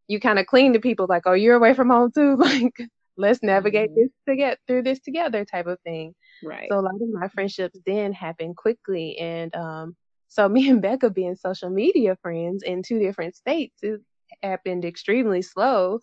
[0.08, 2.36] you kind of cling to people like, oh, you're away from home too.
[2.40, 2.74] like,
[3.16, 4.02] let's navigate mm-hmm.
[4.02, 6.16] this to get through this together type of thing.
[6.44, 6.68] Right.
[6.70, 9.18] So a lot of my friendships then happened quickly.
[9.20, 9.96] And um,
[10.28, 14.02] so me and Becca being social media friends in two different states, it
[14.42, 16.00] happened extremely slow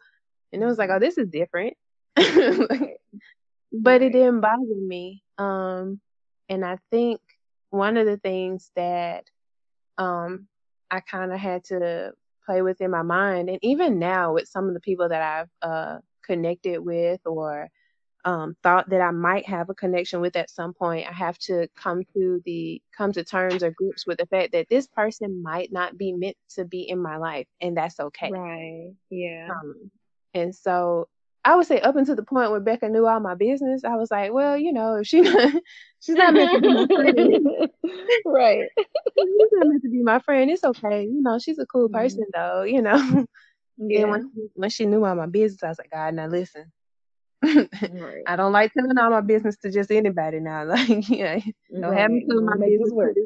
[0.52, 1.76] and it was like, oh, this is different.
[2.16, 5.22] but it didn't bother me.
[5.38, 6.00] Um,
[6.48, 7.20] and I think
[7.70, 9.24] one of the things that
[9.96, 10.46] um,
[10.90, 12.12] I kind of had to
[12.44, 15.68] play with in my mind, and even now with some of the people that I've
[15.68, 17.68] uh, connected with or
[18.24, 21.68] um, thought that I might have a connection with at some point, I have to
[21.76, 25.72] come to the come to terms or groups with the fact that this person might
[25.72, 28.30] not be meant to be in my life, and that's okay.
[28.30, 28.92] Right.
[29.10, 29.48] Yeah.
[29.50, 29.90] Um,
[30.34, 31.08] and so
[31.44, 34.10] I would say up until the point where Becca knew all my business, I was
[34.10, 35.52] like, well, you know, if she not,
[36.00, 37.70] she's not meant to be my friend,
[38.24, 38.68] right?
[38.76, 40.50] she's not meant to be my friend.
[40.50, 41.38] It's okay, you know.
[41.38, 41.96] She's a cool mm-hmm.
[41.96, 42.58] person, mm-hmm.
[42.58, 43.26] though, you know.
[43.78, 44.04] Yeah.
[44.04, 46.70] When she, when she knew all my business, I was like, God, now listen.
[47.42, 48.22] right.
[48.26, 50.64] I don't like telling all my business to just anybody now.
[50.64, 51.40] Like, yeah,
[51.72, 51.98] don't right.
[51.98, 52.92] have me telling my business.
[52.92, 53.16] Work.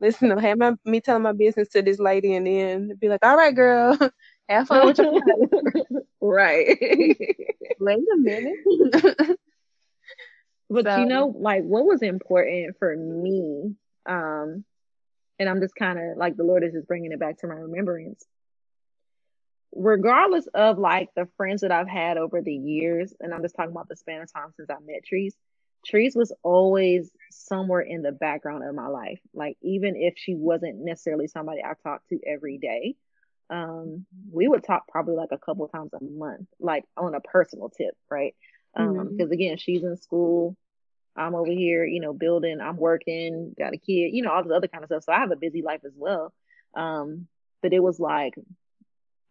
[0.00, 3.24] Listen, don't have my, me telling my business to this lady, and then be like,
[3.24, 3.98] all right, girl,
[4.48, 5.20] have fun with your
[6.20, 6.66] Right.
[7.80, 9.38] Wait a minute.
[10.70, 13.74] but so, you know, like what was important for me,
[14.08, 14.64] um,
[15.38, 17.54] and I'm just kind of like the Lord is just bringing it back to my
[17.54, 18.24] remembrance.
[19.74, 23.70] Regardless of like the friends that I've had over the years, and I'm just talking
[23.70, 25.34] about the span of time since I met Treese,
[25.86, 29.20] Treese was always somewhere in the background of my life.
[29.34, 32.96] Like even if she wasn't necessarily somebody I talked to every day,
[33.50, 37.70] um, we would talk probably like a couple times a month, like on a personal
[37.70, 38.34] tip, right?
[38.74, 39.32] Um, because mm-hmm.
[39.32, 40.56] again, she's in school,
[41.16, 44.52] I'm over here, you know, building, I'm working, got a kid, you know, all this
[44.54, 45.04] other kind of stuff.
[45.04, 46.32] So I have a busy life as well.
[46.74, 47.26] Um,
[47.62, 48.34] but it was like,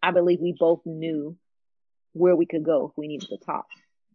[0.02, 1.36] I believe we both knew
[2.12, 3.66] where we could go if we needed to talk,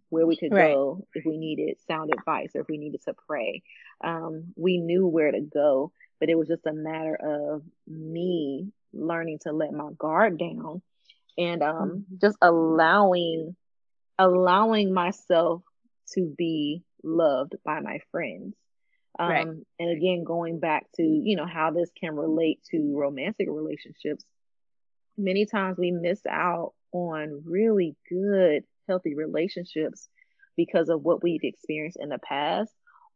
[0.10, 0.74] where we could right.
[0.74, 3.64] go if we needed sound advice or if we needed to pray.
[4.04, 9.40] Um, we knew where to go, but it was just a matter of me learning
[9.42, 10.82] to let my guard down
[11.38, 12.16] and um mm-hmm.
[12.22, 13.56] just allowing
[14.20, 15.64] allowing myself
[16.14, 18.56] to be loved by my friends
[19.20, 19.48] um right.
[19.80, 24.24] and again going back to you know how this can relate to romantic relationships
[25.18, 30.08] many times we miss out on really good healthy relationships
[30.56, 32.72] because of what we've experienced in the past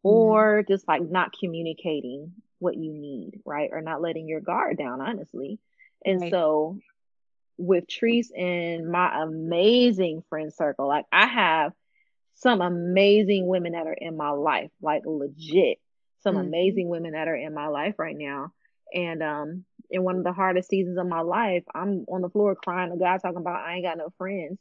[0.05, 0.09] mm-hmm.
[0.09, 3.69] or just like not communicating what you need, right?
[3.71, 5.59] Or not letting your guard down, honestly.
[6.05, 6.31] And right.
[6.31, 6.79] so
[7.57, 11.73] with Treese and my amazing friend circle, like I have
[12.35, 15.79] some amazing women that are in my life, like legit,
[16.21, 16.47] some mm-hmm.
[16.47, 18.51] amazing women that are in my life right now.
[18.93, 22.55] And um, in one of the hardest seasons of my life, I'm on the floor
[22.55, 24.59] crying to God talking about I ain't got no friends.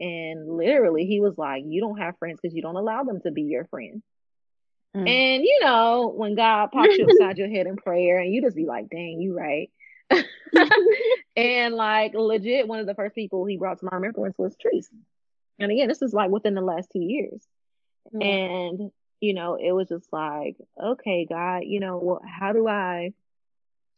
[0.00, 3.30] And literally he was like, You don't have friends because you don't allow them to
[3.30, 4.02] be your friend.
[4.94, 5.08] Mm.
[5.08, 8.56] And you know, when God pops you upside your head in prayer, and you just
[8.56, 9.70] be like, "Dang, you right."
[11.36, 14.88] and like legit, one of the first people he brought to my remembrance was Treese.
[15.58, 17.42] And again, this is like within the last two years.
[18.12, 18.26] Yeah.
[18.26, 18.90] And
[19.20, 23.12] you know, it was just like, okay, God, you know, well, how do I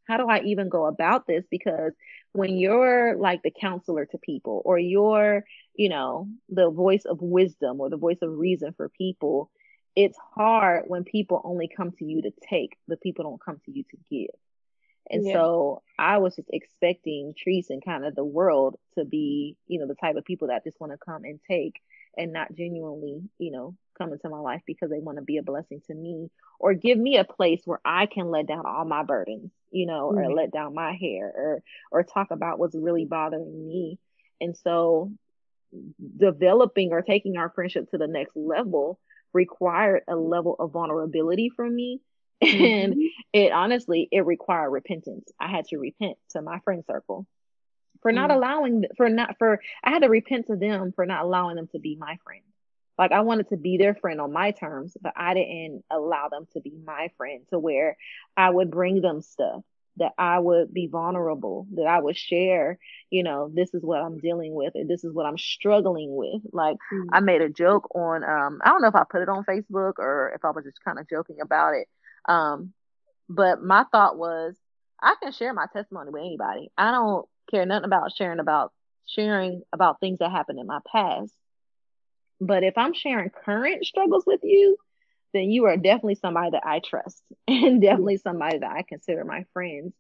[0.06, 1.44] how do I even go about this?
[1.50, 1.92] Because
[2.32, 5.44] when you're like the counselor to people or you're,
[5.74, 9.50] you know, the voice of wisdom or the voice of reason for people,
[9.96, 13.72] it's hard when people only come to you to take, but people don't come to
[13.72, 14.34] you to give.
[15.08, 15.34] And yeah.
[15.34, 19.86] so I was just expecting Treese and kind of the world to be, you know,
[19.86, 21.80] the type of people that just want to come and take
[22.16, 25.42] and not genuinely, you know, come into my life because they want to be a
[25.42, 29.02] blessing to me or give me a place where I can let down all my
[29.02, 30.18] burdens, you know, mm-hmm.
[30.18, 33.98] or let down my hair or or talk about what's really bothering me.
[34.40, 35.12] And so
[36.16, 38.98] developing or taking our friendship to the next level
[39.32, 42.00] required a level of vulnerability from me
[42.42, 43.00] and mm-hmm.
[43.32, 47.26] it honestly it required repentance i had to repent to my friend circle
[48.02, 48.38] for not mm-hmm.
[48.38, 51.78] allowing for not for i had to repent to them for not allowing them to
[51.78, 52.42] be my friend
[52.98, 56.46] like i wanted to be their friend on my terms but i didn't allow them
[56.52, 57.96] to be my friend to where
[58.36, 59.62] i would bring them stuff
[59.96, 62.78] that i would be vulnerable that i would share
[63.10, 66.42] you know this is what i'm dealing with and this is what i'm struggling with
[66.52, 67.08] like mm-hmm.
[67.14, 69.94] i made a joke on um i don't know if i put it on facebook
[69.98, 71.88] or if i was just kind of joking about it
[72.26, 72.72] um,
[73.28, 74.54] but my thought was,
[75.00, 76.70] I can share my testimony with anybody.
[76.76, 78.72] I don't care nothing about sharing about
[79.06, 81.32] sharing about things that happened in my past.
[82.40, 84.76] But if I'm sharing current struggles with you,
[85.32, 89.44] then you are definitely somebody that I trust and definitely somebody that I consider my
[89.52, 89.94] friends.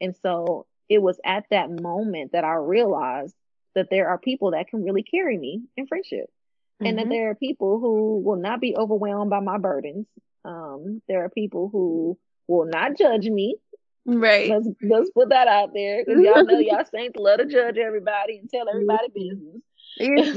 [0.00, 3.34] And so it was at that moment that I realized
[3.74, 6.26] that there are people that can really carry me in friendship.
[6.26, 6.86] Mm-hmm.
[6.86, 7.10] And that mm-hmm.
[7.10, 10.06] there are people who will not be overwhelmed by my burdens
[10.44, 13.56] um, there are people who will not judge me.
[14.04, 14.50] Right.
[14.50, 18.38] Let's let's put that out there because y'all know y'all saints love to judge everybody
[18.38, 19.62] and tell everybody business.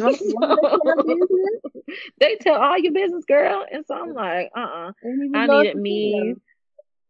[2.20, 3.66] they tell all your business, girl.
[3.72, 4.90] And so I'm like, uh uh-uh.
[4.90, 4.92] uh
[5.34, 6.36] I needed me.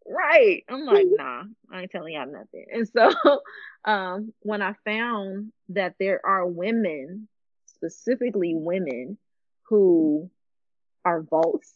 [0.07, 0.63] Right.
[0.69, 2.67] I'm like, nah, I ain't telling y'all nothing.
[2.71, 3.11] And so
[3.85, 7.27] um when I found that there are women,
[7.65, 9.17] specifically women,
[9.63, 10.29] who
[11.03, 11.75] are vaults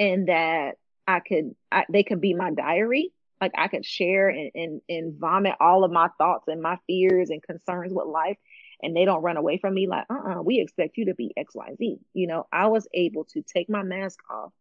[0.00, 0.76] and that
[1.06, 3.12] I could, I, they could be my diary.
[3.40, 7.30] Like I could share and, and, and vomit all of my thoughts and my fears
[7.30, 8.38] and concerns with life.
[8.82, 11.34] And they don't run away from me like, uh uh-uh, we expect you to be
[11.38, 11.98] XYZ.
[12.14, 14.52] You know, I was able to take my mask off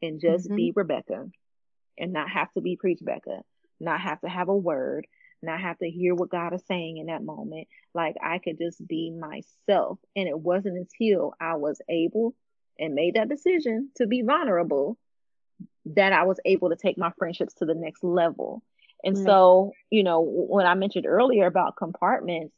[0.00, 0.56] and just mm-hmm.
[0.56, 1.28] be Rebecca
[1.98, 3.42] and not have to be preach Becca,
[3.80, 5.06] not have to have a word,
[5.42, 7.66] not have to hear what God is saying in that moment.
[7.94, 9.98] Like I could just be myself.
[10.14, 12.34] And it wasn't until I was able
[12.78, 14.98] and made that decision to be vulnerable
[15.94, 18.62] that I was able to take my friendships to the next level.
[19.04, 19.26] And mm-hmm.
[19.26, 22.54] so, you know, when I mentioned earlier about compartments,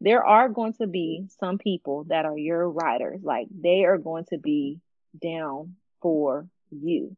[0.00, 3.20] there are going to be some people that are your riders.
[3.22, 4.80] Like they are going to be
[5.20, 7.16] down for you.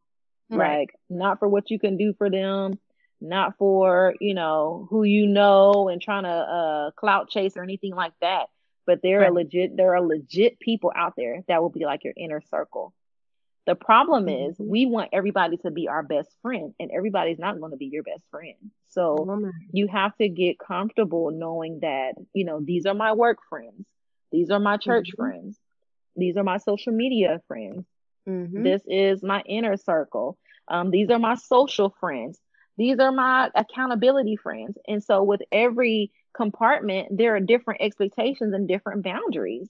[0.51, 0.81] Right.
[0.81, 2.79] Like not for what you can do for them,
[3.21, 7.95] not for, you know, who you know and trying to uh clout chase or anything
[7.95, 8.49] like that
[8.87, 9.29] but there right.
[9.29, 12.93] are legit there are legit people out there that will be like your inner circle.
[13.67, 14.51] The problem mm-hmm.
[14.51, 17.87] is we want everybody to be our best friend and everybody's not going to be
[17.87, 18.57] your best friend.
[18.89, 23.87] So you have to get comfortable knowing that, you know, these are my work friends.
[24.31, 25.23] These are my church mm-hmm.
[25.23, 25.59] friends.
[26.17, 27.87] These are my social media friends.
[28.29, 28.63] Mm-hmm.
[28.63, 30.39] This is my inner circle.
[30.69, 32.39] Um, these are my social friends.
[32.77, 34.77] These are my accountability friends.
[34.87, 39.69] And so with every compartment, there are different expectations and different boundaries.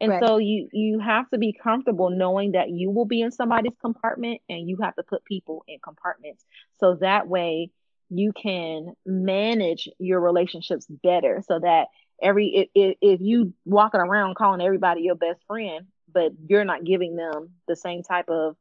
[0.00, 0.22] And right.
[0.22, 4.42] so you you have to be comfortable knowing that you will be in somebody's compartment
[4.48, 6.44] and you have to put people in compartments.
[6.80, 7.70] So that way
[8.10, 11.86] you can manage your relationships better so that
[12.22, 17.16] every if, if you walking around calling everybody your best friend but you're not giving
[17.16, 18.56] them the same type of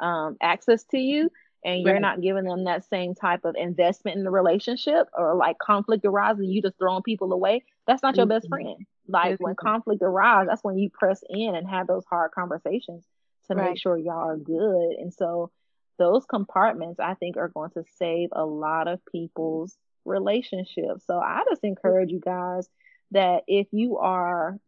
[0.00, 1.30] um, access to you
[1.66, 2.00] and you're right.
[2.00, 6.46] not giving them that same type of investment in the relationship or like conflict arises
[6.46, 8.36] you just throwing people away that's not your mm-hmm.
[8.36, 9.44] best friend like mm-hmm.
[9.44, 13.04] when conflict arises that's when you press in and have those hard conversations
[13.48, 13.70] to right.
[13.70, 15.50] make sure y'all are good and so
[15.98, 21.42] those compartments i think are going to save a lot of people's relationships so i
[21.48, 22.68] just encourage you guys
[23.10, 24.58] that if you are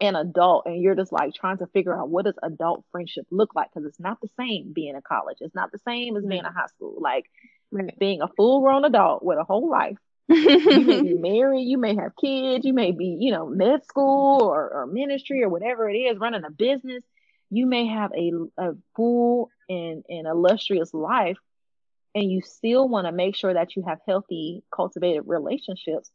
[0.00, 3.54] an adult and you're just like trying to figure out what does adult friendship look
[3.54, 3.68] like?
[3.72, 5.38] Because it's not the same being in college.
[5.40, 6.96] It's not the same as being in high school.
[7.00, 7.26] Like
[7.70, 7.98] right.
[7.98, 9.96] being a full grown adult with a whole life.
[10.28, 14.42] You may be married you may have kids you may be you know med school
[14.42, 17.02] or, or ministry or whatever it is running a business.
[17.48, 21.36] You may have a, a full and, and illustrious life,
[22.14, 26.10] and you still want to make sure that you have healthy, cultivated relationships,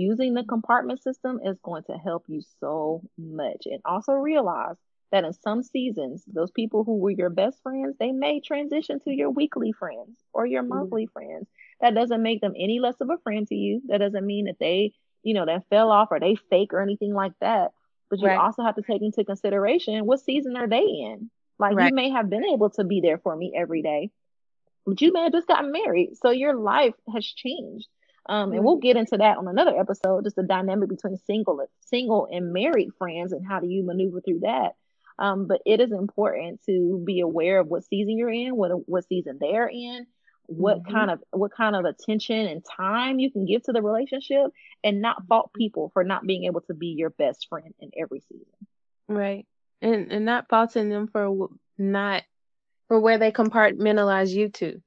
[0.00, 3.66] using the compartment system is going to help you so much.
[3.66, 4.76] And also realize
[5.12, 9.12] that in some seasons, those people who were your best friends, they may transition to
[9.12, 10.74] your weekly friends or your mm-hmm.
[10.74, 11.12] monthly mm-hmm.
[11.12, 11.46] friends.
[11.80, 13.82] That doesn't make them any less of a friend to you.
[13.88, 14.92] That doesn't mean that they,
[15.22, 17.72] you know, that fell off or they fake or anything like that.
[18.10, 18.38] But you right.
[18.38, 21.30] also have to take into consideration what season are they in.
[21.58, 21.90] Like right.
[21.90, 24.10] you may have been able to be there for me every day,
[24.84, 26.16] but you may have just gotten married.
[26.20, 27.88] So your life has changed.
[28.26, 32.28] Um, and we'll get into that on another episode, just the dynamic between single, single
[32.30, 34.72] and married friends and how do you maneuver through that.
[35.18, 39.06] Um, but it is important to be aware of what season you're in, what what
[39.06, 40.06] season they're in,
[40.46, 40.92] what mm-hmm.
[40.92, 44.50] kind of what kind of attention and time you can give to the relationship,
[44.82, 48.20] and not fault people for not being able to be your best friend in every
[48.28, 48.46] season.
[49.06, 49.46] Right,
[49.80, 51.48] and and not faulting them for
[51.78, 52.24] not
[52.88, 54.82] for where they compartmentalize you to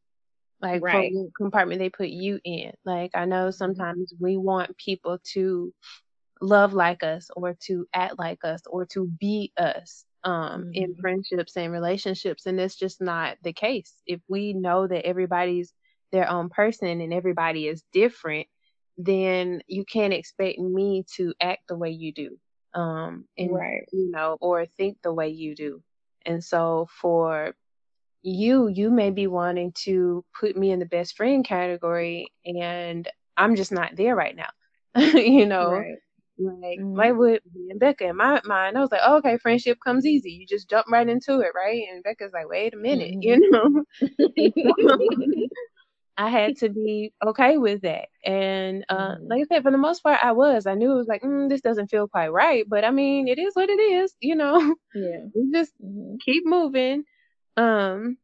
[0.61, 1.11] like right.
[1.13, 2.71] for compartment they put you in.
[2.83, 3.51] Like I know mm-hmm.
[3.51, 5.73] sometimes we want people to
[6.41, 10.69] love like us or to act like us or to be us um mm-hmm.
[10.73, 13.93] in friendships and relationships and it's just not the case.
[14.05, 15.73] If we know that everybody's
[16.11, 18.47] their own person and everybody is different,
[18.97, 22.37] then you can't expect me to act the way you do.
[22.73, 23.87] Um and right.
[23.91, 25.83] you know or think the way you do.
[26.25, 27.55] And so for
[28.27, 33.55] you you may be wanting to put me in the best friend category and i'm
[33.55, 34.49] just not there right now
[35.15, 35.95] you know right.
[36.37, 36.93] like mm-hmm.
[36.93, 40.05] like with me and becca in my mind i was like oh, okay friendship comes
[40.05, 43.79] easy you just jump right into it right and becca's like wait a minute mm-hmm.
[44.35, 45.47] you know
[46.19, 48.07] I had to be okay with that.
[48.25, 49.27] And uh, mm-hmm.
[49.27, 50.65] like I said, for the most part, I was.
[50.65, 52.65] I knew it was like, mm, this doesn't feel quite right.
[52.67, 54.75] But I mean, it is what it is, you know?
[54.95, 55.27] Yeah.
[55.53, 56.15] just mm-hmm.
[56.25, 57.03] keep moving.
[57.57, 58.17] Um,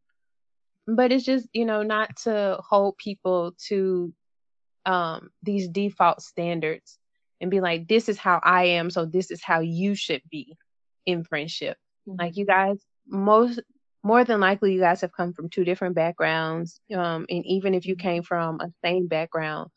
[0.87, 4.13] but it's just, you know, not to hold people to
[4.85, 6.99] um these default standards
[7.41, 10.57] and be like, this is how I am, so this is how you should be
[11.05, 11.77] in friendship.
[12.07, 12.21] Mm-hmm.
[12.21, 13.59] Like you guys most
[14.03, 16.79] more than likely you guys have come from two different backgrounds.
[16.93, 19.69] Um, and even if you came from a same background,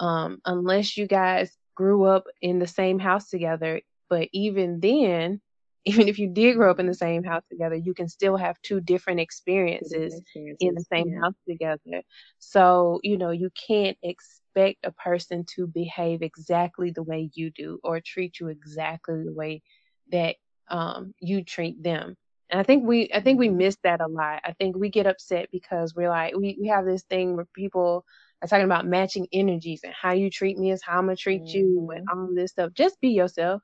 [0.00, 5.40] um, unless you guys grew up in the same house together, but even then,
[5.84, 8.60] even if you did grow up in the same house together, you can still have
[8.62, 11.20] two different experiences, experiences in the same yeah.
[11.20, 12.02] house together.
[12.38, 17.80] So, you know, you can't expect a person to behave exactly the way you do
[17.84, 19.62] or treat you exactly the way
[20.10, 20.36] that
[20.68, 22.16] um, you treat them.
[22.50, 23.58] And I think we I think we mm-hmm.
[23.58, 24.40] miss that a lot.
[24.44, 28.04] I think we get upset because we're like we, we have this thing where people
[28.42, 31.42] are talking about matching energies and how you treat me is how I'm gonna treat
[31.42, 31.56] mm-hmm.
[31.56, 32.72] you and all this stuff.
[32.72, 33.62] Just be yourself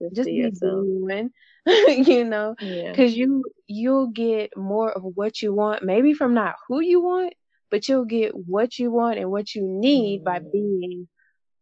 [0.00, 0.84] just, just be yourself.
[0.84, 1.30] genuine,
[1.66, 3.24] you know, because yeah.
[3.24, 7.34] you you'll get more of what you want, maybe from not who you want,
[7.70, 10.24] but you'll get what you want and what you need mm.
[10.24, 11.08] by being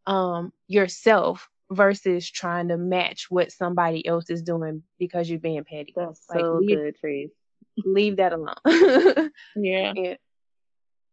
[0.07, 5.93] um yourself versus trying to match what somebody else is doing because you're being petty.
[5.97, 7.30] That's like, so leave, good, Treese.
[7.85, 8.55] Leave that alone.
[9.57, 9.93] yeah.
[9.95, 10.14] yeah.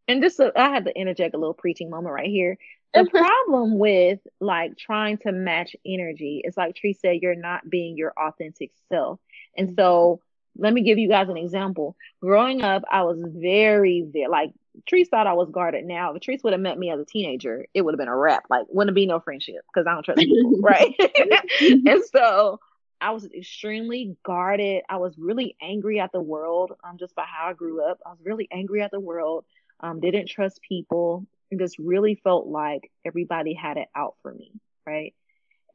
[0.07, 2.57] And just, uh, I had to interject a little preaching moment right here
[2.93, 7.97] the problem with like trying to match energy is like Tree said, you're not being
[7.97, 9.19] your authentic self.
[9.55, 10.21] And so
[10.57, 11.95] let me give you guys an example.
[12.21, 14.51] Growing up, I was very, very like
[14.89, 15.85] Treese thought I was guarded.
[15.85, 18.15] Now, if Treese would have met me as a teenager, it would have been a
[18.15, 18.45] wrap.
[18.49, 20.93] Like, wouldn't be no friendship because I don't trust people, right?
[21.61, 22.59] and so
[23.01, 24.83] I was extremely guarded.
[24.89, 27.99] I was really angry at the world, um, just by how I grew up.
[28.05, 29.45] I was really angry at the world.
[29.79, 31.25] Um, didn't trust people
[31.57, 34.51] just really felt like everybody had it out for me,
[34.85, 35.13] right?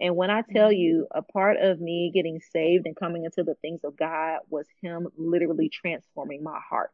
[0.01, 0.79] And when I tell mm-hmm.
[0.79, 4.67] you a part of me getting saved and coming into the things of God was
[4.83, 6.91] Him literally transforming my heart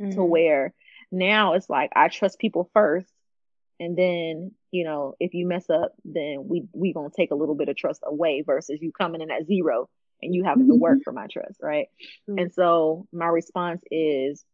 [0.00, 0.12] mm-hmm.
[0.12, 0.74] to where
[1.12, 3.12] now it's like I trust people first.
[3.78, 7.54] And then, you know, if you mess up, then we we gonna take a little
[7.54, 9.88] bit of trust away versus you coming in at zero
[10.22, 11.02] and you having to work mm-hmm.
[11.02, 11.86] for my trust, right?
[12.28, 12.38] Mm-hmm.
[12.38, 14.44] And so my response is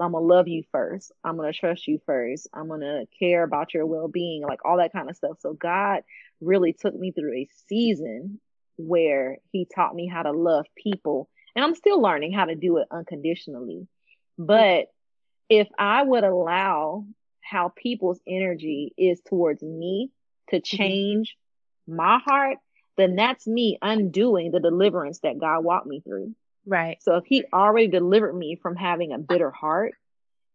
[0.00, 1.12] I'm gonna love you first.
[1.24, 2.48] I'm gonna trust you first.
[2.52, 5.38] I'm gonna care about your well being, like all that kind of stuff.
[5.40, 6.02] So God
[6.40, 8.40] really took me through a season
[8.76, 12.78] where He taught me how to love people, and I'm still learning how to do
[12.78, 13.86] it unconditionally.
[14.38, 14.86] But
[15.48, 17.06] if I would allow
[17.40, 20.10] how people's energy is towards me
[20.50, 20.76] to mm-hmm.
[20.76, 21.36] change
[21.86, 22.58] my heart,
[22.96, 26.34] then that's me undoing the deliverance that God walked me through.
[26.66, 27.02] Right.
[27.02, 29.94] So if he already delivered me from having a bitter heart,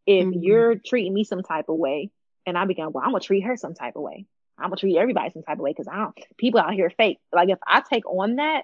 [0.05, 0.43] if mm-hmm.
[0.43, 2.11] you're treating me some type of way,
[2.45, 4.25] and I began, well, I'm gonna treat her some type of way.
[4.57, 7.19] I'm gonna treat everybody some type of way because I don't people out here fake.
[7.31, 8.63] Like if I take on that,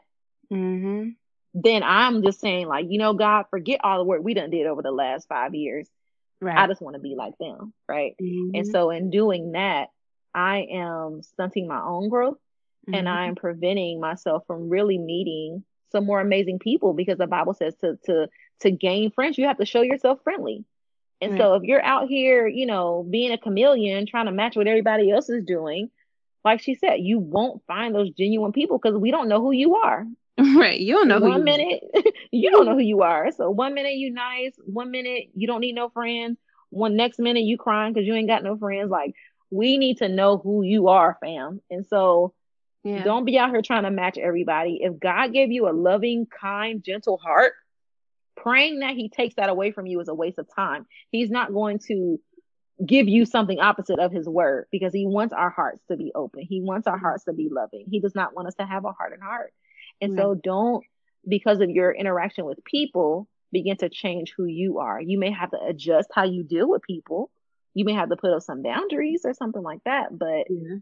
[0.52, 1.10] mm-hmm.
[1.54, 4.68] then I'm just saying, like, you know, God, forget all the work we done did
[4.68, 5.88] over the last five years.
[6.42, 6.58] Right.
[6.58, 7.74] I just want to be like them.
[7.88, 8.16] Right.
[8.22, 8.56] Mm-hmm.
[8.56, 9.88] And so in doing that,
[10.34, 12.38] I am stunting my own growth
[12.88, 12.94] mm-hmm.
[12.94, 17.54] and I am preventing myself from really meeting some more amazing people because the Bible
[17.54, 18.28] says to to
[18.62, 20.66] to gain friends, you have to show yourself friendly.
[21.20, 24.68] And so if you're out here, you know, being a chameleon, trying to match what
[24.68, 25.90] everybody else is doing,
[26.46, 29.76] like she said, you won't find those genuine people because we don't know who you
[29.76, 30.06] are.
[30.56, 30.80] Right.
[30.80, 31.82] You don't know one minute
[32.32, 33.32] you don't know who you are.
[33.32, 36.38] So one minute you nice, one minute you don't need no friends,
[36.70, 38.92] one next minute you crying because you ain't got no friends.
[38.92, 39.16] Like
[39.50, 41.60] we need to know who you are, fam.
[41.72, 42.36] And so
[42.88, 43.04] yeah.
[43.04, 44.80] don't be out here trying to match everybody.
[44.82, 47.54] If God gave you a loving, kind, gentle heart,
[48.36, 50.86] praying that he takes that away from you is a waste of time.
[51.12, 52.20] He's not going to
[52.86, 56.44] give you something opposite of his word because he wants our hearts to be open.
[56.44, 57.86] He wants our hearts to be loving.
[57.90, 59.52] He does not want us to have a hardened heart.
[60.00, 60.86] And so don't,
[61.28, 65.02] because of your interaction with people, begin to change who you are.
[65.02, 67.32] You may have to adjust how you deal with people.
[67.74, 70.78] You may have to put up some boundaries or something like that, but yeah.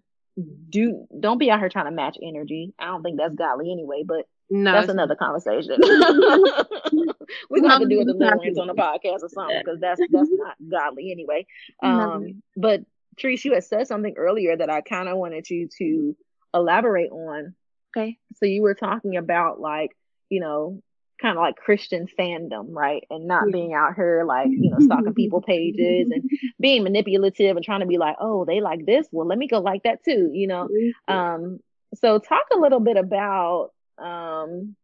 [0.70, 2.74] Do don't be out here trying to match energy.
[2.78, 5.78] I don't think that's godly anyway, but no, that's another conversation.
[7.50, 10.56] We're gonna have to do deliverance on the podcast or something because that's that's not
[10.70, 11.48] godly anyway.
[11.82, 12.82] Um, but
[13.18, 16.16] Trish, you had said something earlier that I kind of wanted you to
[16.54, 17.56] elaborate on.
[17.96, 18.18] Okay.
[18.36, 19.96] So you were talking about like,
[20.30, 20.82] you know,
[21.22, 23.04] kind of like Christian fandom, right?
[23.10, 27.66] And not being out here like, you know, stalking people pages and being manipulative and
[27.66, 29.08] trying to be like, oh, they like this.
[29.12, 30.68] Well, let me go like that too, you know.
[31.08, 31.60] Um,
[31.96, 34.76] so talk a little bit about um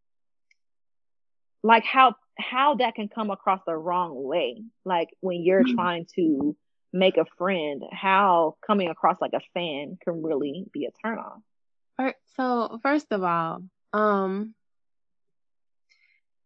[1.63, 4.63] like how how that can come across the wrong way.
[4.85, 5.75] Like when you're mm-hmm.
[5.75, 6.55] trying to
[6.93, 11.41] make a friend, how coming across like a fan can really be a turn off.
[12.35, 13.63] So first of all,
[13.93, 14.55] um,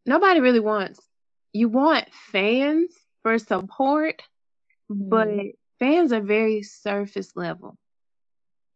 [0.06, 1.00] nobody really wants
[1.54, 2.92] you want fans
[3.24, 4.22] for support,
[4.92, 5.10] mm-hmm.
[5.10, 5.30] but
[5.80, 7.78] fans are very surface level.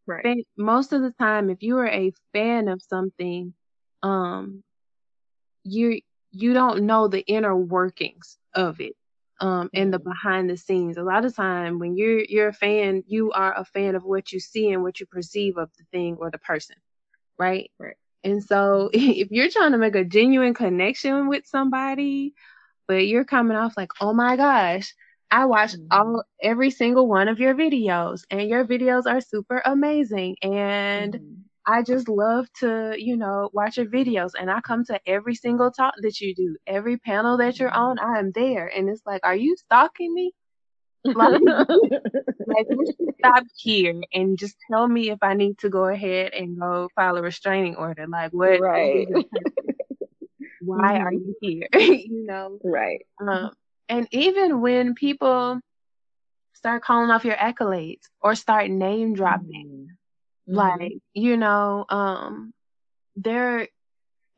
[0.08, 0.48] Right.
[0.58, 3.54] most of the time, if you are a fan of something,
[4.02, 4.64] um,
[5.64, 6.02] you
[6.32, 8.96] you don't know the inner workings of it
[9.42, 10.10] um and the mm-hmm.
[10.10, 13.66] behind the scenes a lot of time when you're you're a fan you are a
[13.66, 16.76] fan of what you see and what you perceive of the thing or the person
[17.40, 17.72] right?
[17.80, 17.96] Right.
[18.24, 22.34] And so if you're trying to make a genuine connection with somebody,
[22.88, 24.94] but you're coming off like, oh my gosh,
[25.32, 25.92] I watched mm-hmm.
[25.92, 31.34] all every single one of your videos and your videos are super amazing and mm-hmm.
[31.66, 35.70] I just love to, you know, watch your videos and I come to every single
[35.70, 38.66] talk that you do, every panel that you're on, I am there.
[38.68, 40.34] And it's like, are you stalking me?
[41.04, 41.42] Like,
[42.48, 42.68] like
[43.20, 47.18] stop here and just tell me if I need to go ahead and go file
[47.18, 48.06] a restraining order.
[48.08, 48.60] Like what?
[48.60, 49.08] Right.
[50.62, 51.04] Why mm-hmm.
[51.04, 51.68] are you here?
[51.74, 52.60] you know.
[52.64, 53.06] Right.
[53.20, 53.52] Um,
[53.88, 55.60] and even when people
[56.54, 59.88] start calling off your accolades or start name dropping,
[60.50, 60.56] mm-hmm.
[60.56, 62.54] like you know, um,
[63.16, 63.68] they're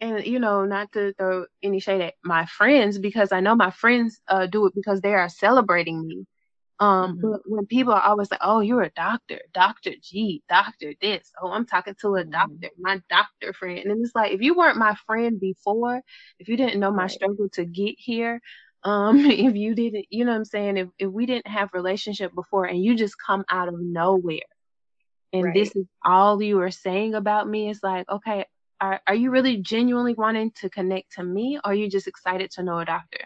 [0.01, 3.71] and you know, not to throw any shade at my friends because I know my
[3.71, 6.25] friends uh, do it because they are celebrating me.
[6.81, 7.31] Um, mm-hmm.
[7.31, 11.51] but when people are always like, "Oh, you're a doctor, Doctor G, Doctor this," oh,
[11.51, 12.31] I'm talking to a mm-hmm.
[12.31, 16.01] doctor, my doctor friend, and it's like, if you weren't my friend before,
[16.39, 17.11] if you didn't know my right.
[17.11, 18.41] struggle to get here,
[18.83, 22.33] um, if you didn't, you know what I'm saying, if if we didn't have relationship
[22.33, 24.39] before, and you just come out of nowhere,
[25.31, 25.53] and right.
[25.53, 28.45] this is all you are saying about me, it's like, okay,
[28.79, 32.49] are are you really genuinely wanting to connect to me, or are you just excited
[32.51, 33.19] to know a doctor?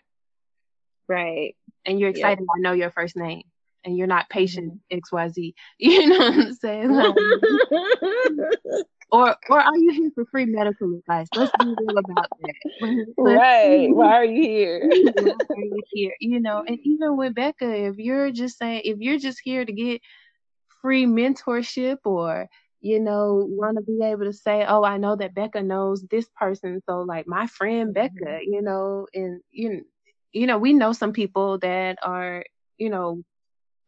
[1.07, 2.47] Right and you're excited yep.
[2.57, 3.43] I know your first name
[3.83, 5.17] and you're not patient mm-hmm.
[5.17, 5.53] XYZ.
[5.79, 6.91] You know what I'm saying?
[6.91, 7.15] Like,
[9.11, 11.27] or or are you here for free medical advice?
[11.35, 13.05] Let's be real about that.
[13.17, 13.87] right.
[13.91, 14.89] Why are you here?
[14.89, 16.15] Why are you here?
[16.19, 19.71] You know, and even with Becca, if you're just saying if you're just here to
[19.71, 20.01] get
[20.81, 22.49] free mentorship or
[22.81, 26.27] you know, want to be able to say, oh, I know that Becca knows this
[26.35, 26.83] person.
[26.87, 28.53] So like my friend Becca, mm-hmm.
[28.53, 29.81] you know, and you know,
[30.35, 32.43] you know, we know some people that are,
[32.77, 33.23] you know,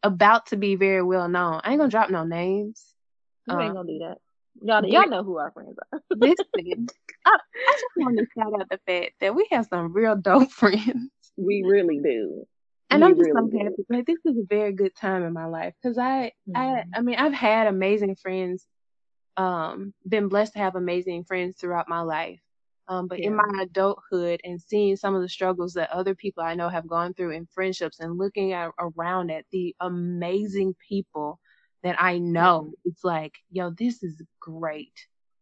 [0.01, 1.59] about to be very well known.
[1.63, 2.83] I ain't gonna drop no names.
[3.47, 4.17] You um, ain't gonna do that.
[4.61, 6.01] Y'all, y'all know who our friends are.
[6.15, 6.87] listen,
[7.25, 10.49] I, I just want to shout out the fact that we have some real dope
[10.51, 11.11] friends.
[11.35, 12.47] We really do.
[12.89, 13.85] And we I'm just really so happy.
[13.89, 16.55] Like this is a very good time in my life because I, mm-hmm.
[16.55, 18.65] I, I mean, I've had amazing friends.
[19.35, 22.39] Um, been blessed to have amazing friends throughout my life.
[22.89, 23.27] Um, but yeah.
[23.27, 26.87] in my adulthood and seeing some of the struggles that other people I know have
[26.87, 31.39] gone through in friendships and looking at, around at the amazing people
[31.83, 34.93] that I know, it's like, yo, this is great.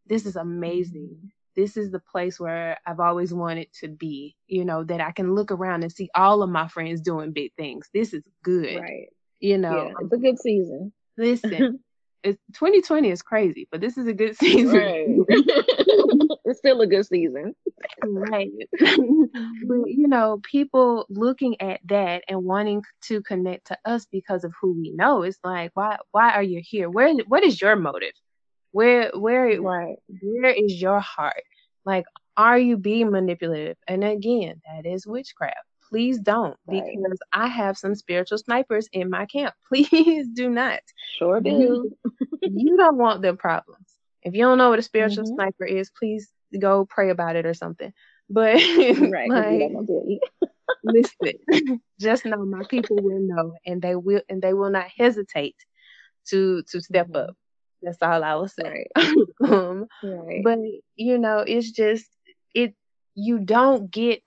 [0.06, 1.08] This is amazing.
[1.12, 1.26] Mm-hmm.
[1.56, 5.34] this is the place where I've always wanted to be, you know, that I can
[5.34, 7.88] look around and see all of my friends doing big things.
[7.94, 8.80] This is good.
[8.80, 9.08] Right.
[9.40, 10.92] You know, yeah, it's a good season.
[11.16, 11.80] Listen,
[12.22, 15.24] it's 2020 is crazy, but this is a good season.
[15.28, 15.38] Right.
[16.46, 17.54] it's still a good season.
[18.04, 18.50] right.
[18.78, 24.54] but you know, people looking at that and wanting to connect to us because of
[24.60, 26.88] who we know, it's like, why why are you here?
[26.88, 28.14] Where what is your motive?
[28.70, 29.96] Where where right.
[30.22, 31.42] where is your heart?
[31.84, 32.04] Like,
[32.36, 33.76] are you being manipulative?
[33.88, 35.56] And again, that is witchcraft.
[35.88, 36.82] Please don't, right.
[36.84, 39.54] because I have some spiritual snipers in my camp.
[39.68, 40.80] Please do not.
[41.18, 41.92] Sure do.
[42.42, 43.86] you don't want them problems.
[44.22, 45.34] If you don't know what a spiritual mm-hmm.
[45.34, 46.28] sniper is, please
[46.58, 47.92] go pray about it or something.
[48.28, 48.54] But
[49.10, 49.72] right, like,
[50.84, 55.56] listen, just know my people will know, and they will, and they will not hesitate
[56.28, 57.30] to to step mm-hmm.
[57.30, 57.36] up.
[57.82, 58.86] That's all I will say.
[58.96, 59.50] Right.
[59.50, 60.42] um, right.
[60.42, 60.58] But
[60.96, 62.06] you know, it's just
[62.54, 62.74] it.
[63.14, 64.22] You don't get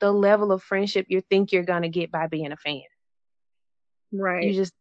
[0.00, 2.82] the level of friendship you think you're gonna get by being a fan.
[4.12, 4.44] Right.
[4.44, 4.72] You just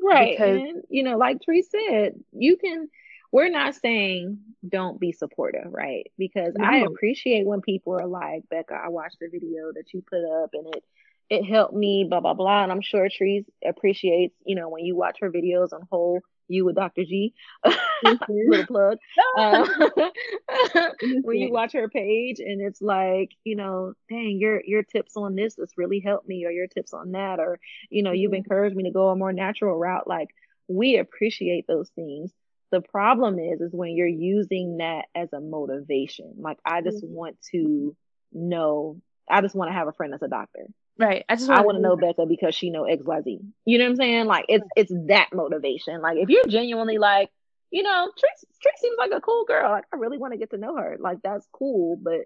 [0.00, 0.32] right.
[0.32, 2.88] Because, and you know, like Tree said, you can.
[3.34, 6.06] We're not saying don't be supportive, right?
[6.16, 6.64] Because no.
[6.64, 10.50] I appreciate when people are like, Becca, I watched the video that you put up
[10.52, 10.84] and it
[11.28, 12.62] it helped me, blah blah blah.
[12.62, 16.64] And I'm sure Treese appreciates, you know, when you watch her videos on whole you
[16.64, 17.04] with Dr.
[17.04, 17.34] G.
[18.04, 18.50] Mm-hmm.
[18.50, 18.98] Little plug.
[19.38, 19.66] Uh,
[21.22, 21.54] when you mm-hmm.
[21.54, 25.72] watch her page and it's like, you know, dang, your your tips on this has
[25.78, 27.58] really helped me, or your tips on that, or
[27.88, 28.44] you know, you've mm-hmm.
[28.44, 30.06] encouraged me to go a more natural route.
[30.06, 30.28] Like
[30.68, 32.30] we appreciate those things.
[32.74, 36.34] The problem is, is when you're using that as a motivation.
[36.38, 37.14] Like I just mm-hmm.
[37.14, 37.94] want to
[38.32, 39.00] know.
[39.30, 40.66] I just want to have a friend that's a doctor.
[40.98, 41.24] Right.
[41.28, 43.38] I just I want to know Becca because she know XYZ.
[43.64, 44.26] You know what I'm saying?
[44.26, 46.02] Like it's it's that motivation.
[46.02, 47.30] Like if you're genuinely like,
[47.70, 49.70] you know, Trix Trix seems like a cool girl.
[49.70, 50.96] Like I really want to get to know her.
[50.98, 52.22] Like that's cool, but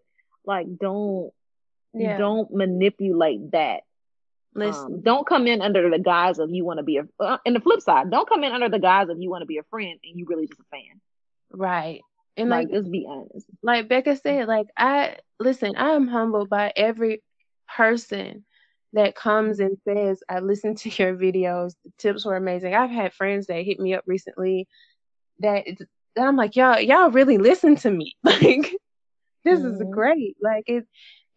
[0.46, 1.30] like don't
[1.92, 2.16] yeah.
[2.16, 3.82] don't manipulate that.
[4.54, 7.04] Listen, um, don't come in under the guise of you want to be a.
[7.20, 9.46] Uh, and the flip side, don't come in under the guise of you want to
[9.46, 11.00] be a friend and you really just a fan.
[11.50, 12.00] Right.
[12.36, 13.46] And like, like, let's be honest.
[13.62, 17.22] Like Becca said, like I listen, I am humbled by every
[17.76, 18.44] person
[18.94, 22.74] that comes and says, I listened to your videos, the tips were amazing.
[22.74, 24.66] I've had friends that hit me up recently
[25.40, 25.64] that,
[26.16, 28.16] that I'm like, y'all, y'all really listen to me.
[28.24, 28.72] Like,
[29.44, 29.82] this mm-hmm.
[29.82, 30.36] is great.
[30.42, 30.86] Like it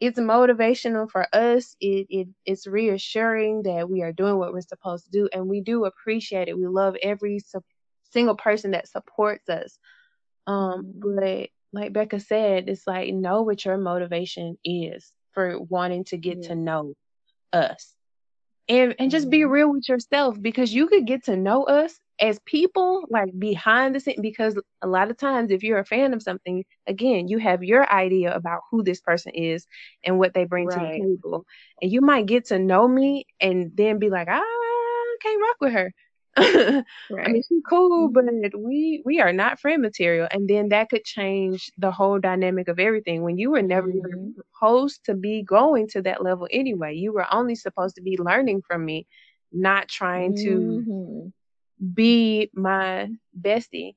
[0.01, 1.75] it's motivational for us.
[1.79, 5.61] It, it it's reassuring that we are doing what we're supposed to do, and we
[5.61, 6.57] do appreciate it.
[6.57, 7.63] We love every su-
[8.11, 9.77] single person that supports us.
[10.47, 16.17] Um, but like Becca said, it's like know what your motivation is for wanting to
[16.17, 16.49] get yeah.
[16.49, 16.95] to know
[17.53, 17.95] us
[18.71, 19.51] and and just be mm-hmm.
[19.51, 23.99] real with yourself because you could get to know us as people like behind the
[23.99, 27.63] scene because a lot of times if you're a fan of something again you have
[27.63, 29.67] your idea about who this person is
[30.05, 30.75] and what they bring right.
[30.75, 31.45] to the table
[31.81, 35.57] and you might get to know me and then be like ah, i can't rock
[35.59, 35.91] with her
[36.37, 36.83] right.
[37.11, 38.25] I mean, she's cool, but
[38.57, 42.79] we we are not friend material, and then that could change the whole dynamic of
[42.79, 43.21] everything.
[43.21, 44.31] When you were never mm-hmm.
[44.37, 48.61] supposed to be going to that level anyway, you were only supposed to be learning
[48.65, 49.07] from me,
[49.51, 51.27] not trying to mm-hmm.
[51.93, 53.09] be my
[53.39, 53.95] bestie.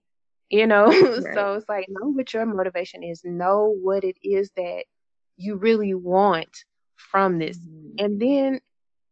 [0.50, 0.86] You know,
[1.20, 1.34] right.
[1.34, 4.84] so it's like know what your motivation is, know what it is that
[5.36, 6.64] you really want
[6.96, 8.04] from this, mm-hmm.
[8.04, 8.60] and then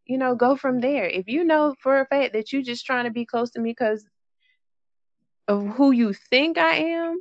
[0.06, 1.06] you know, go from there.
[1.06, 3.70] If you know for a fact that you're just trying to be close to me
[3.70, 4.04] because
[5.48, 7.20] of who you think I am,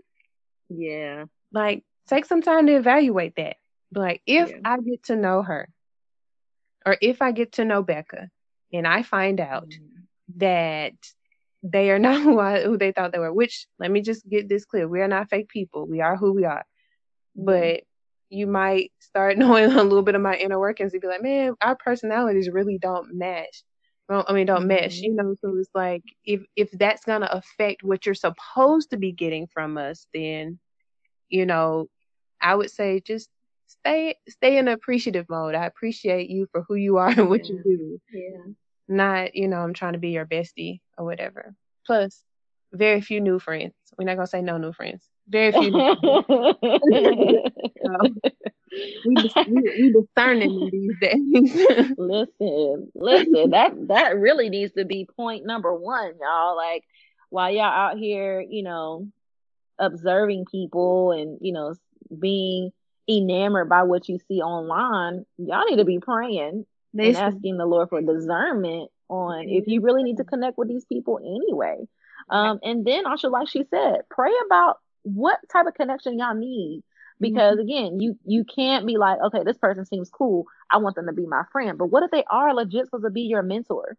[0.70, 3.58] yeah, like take some time to evaluate that.
[3.94, 4.58] Like if yeah.
[4.64, 5.70] I get to know her,
[6.86, 8.30] or if I get to know Becca,
[8.74, 9.78] and I find out mm.
[10.38, 10.94] that
[11.64, 13.34] they are not who, I, who they thought they were.
[13.34, 15.86] Which let me just get this clear: we are not fake people.
[15.88, 16.66] We are who we are.
[17.38, 17.46] Mm.
[17.46, 17.82] But
[18.32, 21.56] you might start knowing a little bit of my inner workings and be like, man,
[21.62, 23.64] our personalities really don't match.
[24.10, 25.06] Well, I mean, don't mesh, mm-hmm.
[25.06, 25.36] you know.
[25.40, 29.78] So it's like if if that's gonna affect what you're supposed to be getting from
[29.78, 30.60] us, then
[31.30, 31.88] you know,
[32.42, 33.30] I would say just
[33.68, 35.56] stay stay in appreciative mode.
[35.56, 37.56] I appreciate you for who you are and what yeah.
[37.56, 38.02] you do.
[38.12, 38.52] Yeah.
[38.88, 41.56] Not, you know, I'm trying to be your bestie or whatever.
[41.86, 42.22] Plus,
[42.74, 43.74] very few new friends.
[43.98, 45.08] We're not gonna say no new friends.
[45.32, 45.72] Very few.
[49.06, 51.18] we, we, we discerning these days.
[51.98, 53.52] listen, listen.
[53.52, 56.58] That that really needs to be point number one, y'all.
[56.58, 56.84] Like
[57.30, 59.08] while y'all out here, you know,
[59.80, 61.76] observing people and you know
[62.20, 62.72] being
[63.10, 66.66] enamored by what you see online, y'all need to be praying
[66.98, 70.86] and asking the Lord for discernment on if you really need to connect with these
[70.86, 71.78] people anyway.
[72.30, 76.84] Um, and then also, like she said, pray about what type of connection y'all need
[77.22, 77.70] because mm-hmm.
[77.70, 80.48] again, you you can't be like, okay, this person seems cool.
[80.70, 81.78] I want them to be my friend.
[81.78, 83.96] But what if they are legit supposed to be your mentor?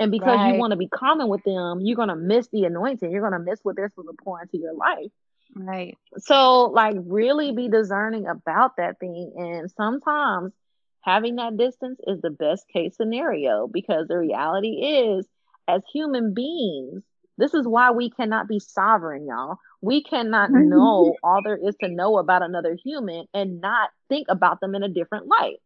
[0.00, 0.52] And because right.
[0.52, 3.10] you want to be common with them, you're gonna miss the anointing.
[3.10, 5.12] You're gonna miss what they're supposed to pour into your life.
[5.54, 5.96] Right.
[6.18, 9.32] So like really be discerning about that thing.
[9.36, 10.52] And sometimes
[11.00, 15.26] having that distance is the best case scenario because the reality is
[15.68, 17.02] as human beings,
[17.38, 19.58] this is why we cannot be sovereign, y'all.
[19.80, 20.68] We cannot mm-hmm.
[20.68, 24.82] know all there is to know about another human and not think about them in
[24.82, 25.56] a different light.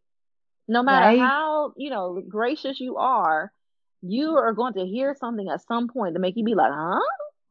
[0.67, 1.19] No matter right.
[1.19, 3.51] how, you know, gracious you are,
[4.01, 6.99] you are going to hear something at some point to make you be like, huh?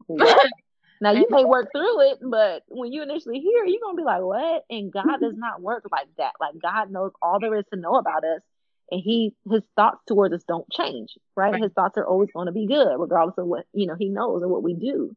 [0.07, 0.47] What?
[1.01, 4.23] now you may work through it, but when you initially hear, you're gonna be like,
[4.23, 4.65] what?
[4.71, 5.25] And God mm-hmm.
[5.25, 6.33] does not work like that.
[6.41, 8.43] Like God knows all there is to know about us
[8.91, 11.53] and he his thoughts towards us don't change right?
[11.53, 14.09] right, his thoughts are always going to be good regardless of what you know he
[14.09, 15.15] knows and what we do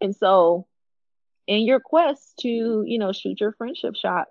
[0.00, 0.66] and so
[1.46, 4.26] in your quest to you know shoot your friendship shot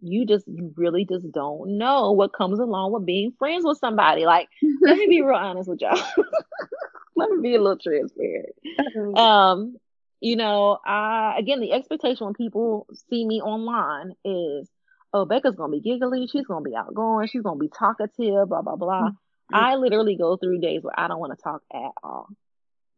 [0.00, 4.24] you just you really just don't know what comes along with being friends with somebody
[4.24, 4.48] like
[4.82, 6.00] let me be real honest with y'all
[7.16, 9.76] let me be a little transparent um
[10.20, 14.68] you know i again the expectation when people see me online is
[15.12, 18.76] oh, Becca's gonna be giggly, she's gonna be outgoing, she's gonna be talkative, blah blah
[18.76, 19.08] blah.
[19.08, 19.54] Mm-hmm.
[19.54, 22.28] I literally go through days where I don't want to talk at all.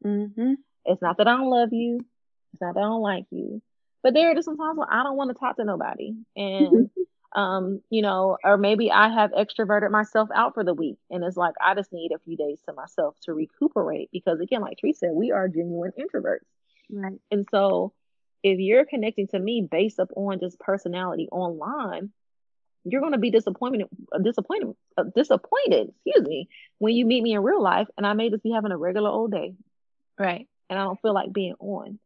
[0.05, 0.55] Mm-hmm.
[0.85, 2.01] It's not that I don't love you,
[2.53, 3.63] it's not that I don't like you,
[4.03, 6.91] but there are just some times when I don't want to talk to nobody, and
[7.35, 11.37] um, you know, or maybe I have extroverted myself out for the week, and it's
[11.37, 15.01] like I just need a few days to myself to recuperate because again, like Teresa
[15.01, 16.47] said, we are genuine introverts,
[16.91, 17.19] right?
[17.31, 17.93] And so
[18.43, 22.11] if you're connecting to me based upon just personality online,
[22.85, 23.87] you're going to be disappointed,
[24.23, 25.93] disappointed, uh, disappointed.
[26.05, 28.73] Excuse me, when you meet me in real life, and I may just be having
[28.73, 29.55] a regular old day,
[30.19, 30.49] right?
[30.69, 31.99] And I don't feel like being on.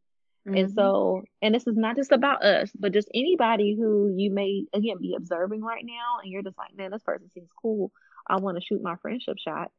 [0.47, 0.57] Mm-hmm.
[0.57, 4.65] And so, and this is not just about us, but just anybody who you may
[4.73, 7.91] again be observing right now, and you're just like, man, this person seems cool.
[8.25, 9.71] I want to shoot my friendship shot.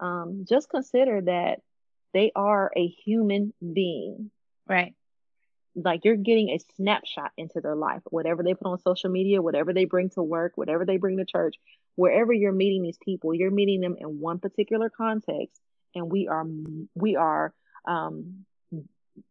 [0.00, 1.60] Um, just consider that
[2.12, 4.30] they are a human being,
[4.68, 4.94] right?
[5.76, 9.72] like you're getting a snapshot into their life whatever they put on social media whatever
[9.72, 11.56] they bring to work whatever they bring to church
[11.94, 15.60] wherever you're meeting these people you're meeting them in one particular context
[15.94, 16.44] and we are
[16.94, 17.52] we are
[17.86, 18.44] um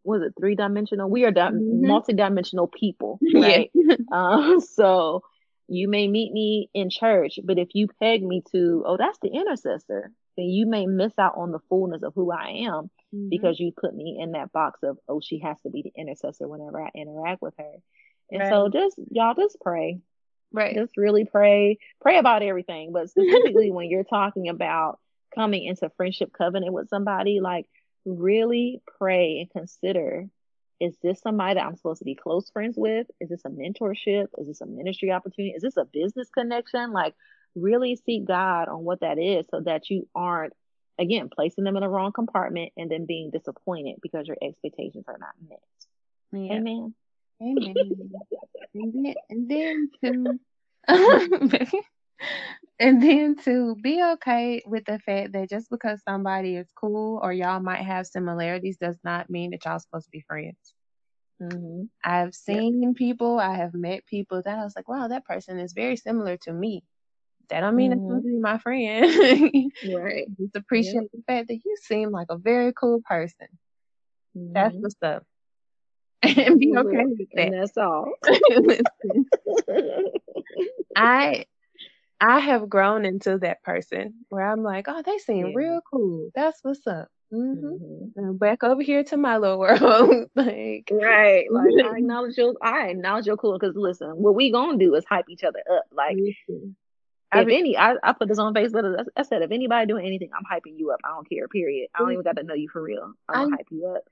[0.04, 1.88] was it three dimensional we are di- mm-hmm.
[1.88, 3.96] multi-dimensional people right yeah.
[4.12, 5.22] um so
[5.68, 9.30] you may meet me in church but if you peg me to oh that's the
[9.30, 13.30] intercessor then you may miss out on the fullness of who i am mm-hmm.
[13.30, 16.48] because you put me in that box of, oh, she has to be the intercessor
[16.48, 17.74] whenever I interact with her.
[18.32, 18.50] And right.
[18.50, 20.00] so just, y'all just pray.
[20.52, 20.76] Right.
[20.76, 21.78] Just really pray.
[22.02, 22.92] Pray about everything.
[22.92, 25.00] But specifically when you're talking about
[25.34, 27.66] coming into friendship covenant with somebody, like
[28.06, 30.28] really pray and consider
[30.80, 33.08] is this somebody that I'm supposed to be close friends with?
[33.22, 34.28] Is this a mentorship?
[34.38, 35.54] Is this a ministry opportunity?
[35.56, 36.92] Is this a business connection?
[36.92, 37.16] Like,
[37.56, 40.54] really seek God on what that is so that you aren't
[41.00, 45.18] again placing them in the wrong compartment and then being disappointed because your expectations are
[45.18, 45.60] not met.
[46.32, 46.58] Yeah.
[46.58, 46.94] Amen.
[47.42, 47.74] Amen.
[48.74, 50.40] and then, and then to
[52.80, 57.34] and then to be okay with the fact that just because somebody is cool or
[57.34, 60.74] y'all might have similarities does not mean that y'all supposed to be friends.
[61.42, 61.84] Mm-hmm.
[62.04, 65.74] I've seen people, I have met people that I was like, wow, that person is
[65.74, 66.84] very similar to me
[67.50, 68.18] that don't mean mm-hmm.
[68.18, 69.72] it's be my friend.
[69.96, 70.26] right.
[70.40, 71.12] Just appreciate yep.
[71.14, 73.48] the fact that you seem like a very cool person.
[74.38, 74.54] Mm-hmm.
[74.54, 75.24] That's what's up.
[76.24, 77.42] and be okay with that.
[77.42, 78.14] And that's all.
[80.96, 81.46] I
[82.20, 85.54] I have grown into that person where I'm like, oh, they seem yeah.
[85.56, 86.30] real cool.
[86.34, 87.10] That's what's up.
[87.34, 88.20] Mm-hmm.
[88.20, 88.38] Mm-hmm.
[88.38, 90.30] back over here to my little world.
[90.36, 94.78] like right, like I acknowledge your, I acknowledge your cool because listen, what we gonna
[94.78, 95.86] do is hype each other up.
[95.92, 96.18] Like
[97.34, 99.04] if any, I, I put this on Facebook.
[99.18, 101.00] I said, if anybody doing anything, I'm hyping you up.
[101.04, 101.48] I don't care.
[101.48, 101.90] Period.
[101.94, 103.14] I don't even got to know you for real.
[103.28, 104.04] I'm gonna hype you up.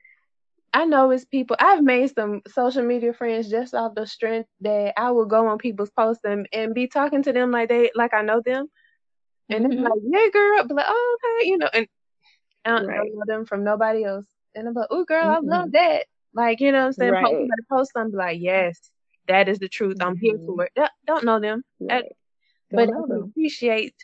[0.73, 1.55] I know it's people.
[1.59, 5.57] I've made some social media friends just off the strength that I will go on
[5.57, 8.67] people's posts and, and be talking to them like they like I know them,
[9.49, 9.83] and mm-hmm.
[9.83, 11.87] like, yeah, girl, be like, oh, okay, you know, and
[12.65, 13.11] I don't, right.
[13.13, 15.51] know them from nobody else, and I'm like, oh, girl, mm-hmm.
[15.51, 16.05] I love that.
[16.33, 17.11] Like, you know what I'm saying?
[17.11, 17.25] Right.
[17.25, 18.79] Post, post something like, yes,
[19.27, 19.97] that is the truth.
[20.01, 20.45] I'm here mm-hmm.
[20.45, 20.89] for it.
[21.05, 21.63] Don't know them.
[21.79, 22.05] Right
[22.73, 23.95] but I appreciate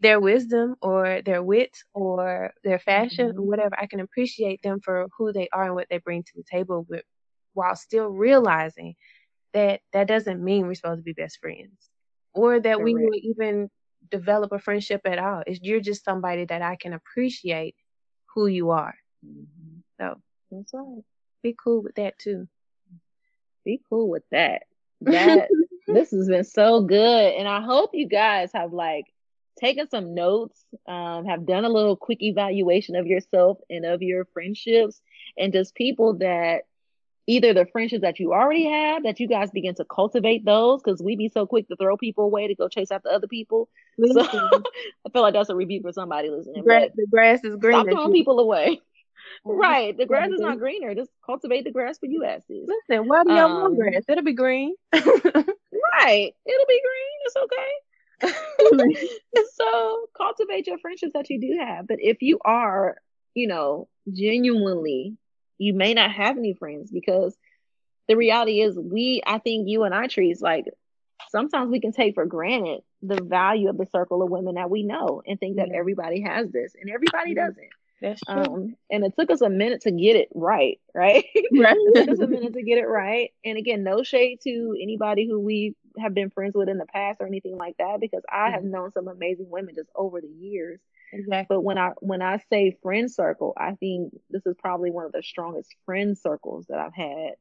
[0.00, 3.38] their wisdom or their wit or their fashion mm-hmm.
[3.38, 3.74] or whatever.
[3.78, 6.86] I can appreciate them for who they are and what they bring to the table
[6.88, 7.04] with,
[7.54, 8.94] while still realizing
[9.52, 11.90] that that doesn't mean we're supposed to be best friends
[12.32, 12.84] or that Correct.
[12.84, 13.70] we would even
[14.10, 15.42] develop a friendship at all.
[15.46, 17.74] It's, you're just somebody that I can appreciate
[18.34, 18.94] who you are.
[19.26, 19.80] Mm-hmm.
[20.00, 20.20] So
[20.50, 21.02] that's right.
[21.42, 22.48] Be cool with that too.
[23.64, 24.62] Be cool with that.
[25.02, 25.48] that
[25.86, 27.34] this has been so good.
[27.34, 29.06] And I hope you guys have like
[29.60, 34.24] taken some notes, um, have done a little quick evaluation of yourself and of your
[34.32, 35.00] friendships
[35.38, 36.62] and just people that
[37.26, 41.00] either the friendships that you already have that you guys begin to cultivate those because
[41.00, 43.68] we be so quick to throw people away to go chase after other people.
[44.04, 46.64] So I feel like that's a rebuke for somebody listening.
[46.64, 47.82] Grass, the grass is greener.
[47.82, 48.80] Stop throwing people away.
[49.44, 49.96] Right.
[49.96, 50.94] The grass is not greener.
[50.94, 52.68] Just cultivate the grass for you asses.
[52.68, 54.02] Listen, why do y'all um, want grass?
[54.08, 54.74] It'll be green.
[54.92, 55.04] right.
[55.04, 57.18] It'll be green.
[57.24, 57.70] It's okay.
[59.54, 61.86] so cultivate your friendships that you do have.
[61.86, 62.96] But if you are,
[63.34, 65.16] you know, genuinely,
[65.58, 67.36] you may not have any friends because
[68.08, 70.66] the reality is we, I think you and I Treese like
[71.30, 74.82] sometimes we can take for granted the value of the circle of women that we
[74.82, 77.68] know and think that everybody has this and everybody doesn't.
[78.00, 78.42] That's true.
[78.42, 81.24] Um, and it took us a minute to get it right, right?
[81.52, 81.76] Right.
[81.76, 83.30] it took us a minute to get it right.
[83.44, 87.20] And again, no shade to anybody who we have been friends with in the past
[87.20, 88.54] or anything like that, because I mm-hmm.
[88.54, 90.80] have known some amazing women just over the years.
[91.12, 91.56] Exactly.
[91.56, 95.12] But when I when I say friend circle, I think this is probably one of
[95.12, 97.34] the strongest friend circles that I've had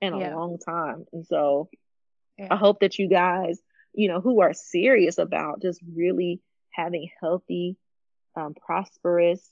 [0.00, 0.34] in a yeah.
[0.34, 1.06] long time.
[1.12, 1.70] And so
[2.36, 2.48] yeah.
[2.50, 3.60] I hope that you guys,
[3.94, 6.40] you know, who are serious about just really
[6.70, 7.76] having healthy,
[8.34, 9.48] um, prosperous,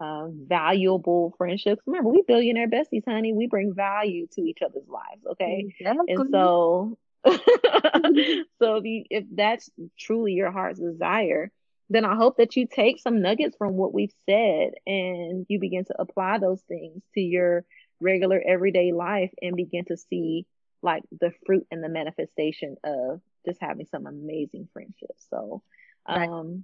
[0.00, 1.82] uh, valuable friendships.
[1.86, 3.32] Remember, we billionaire besties, honey.
[3.32, 5.66] We bring value to each other's lives, okay?
[5.68, 6.14] Exactly.
[6.14, 9.68] And so, so if you if that's
[9.98, 11.50] truly your heart's desire,
[11.90, 15.84] then I hope that you take some nuggets from what we've said and you begin
[15.86, 17.64] to apply those things to your
[18.00, 20.46] regular everyday life and begin to see
[20.82, 25.26] like the fruit and the manifestation of just having some amazing friendships.
[25.30, 25.62] So,
[26.06, 26.58] um, right.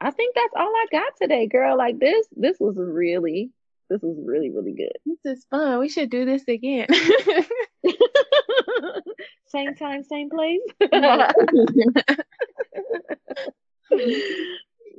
[0.00, 1.76] I think that's all I got today, girl.
[1.78, 3.50] Like this, this was really,
[3.88, 4.92] this was really, really good.
[5.06, 5.78] This is fun.
[5.78, 6.86] We should do this again.
[9.46, 10.60] same time, same place.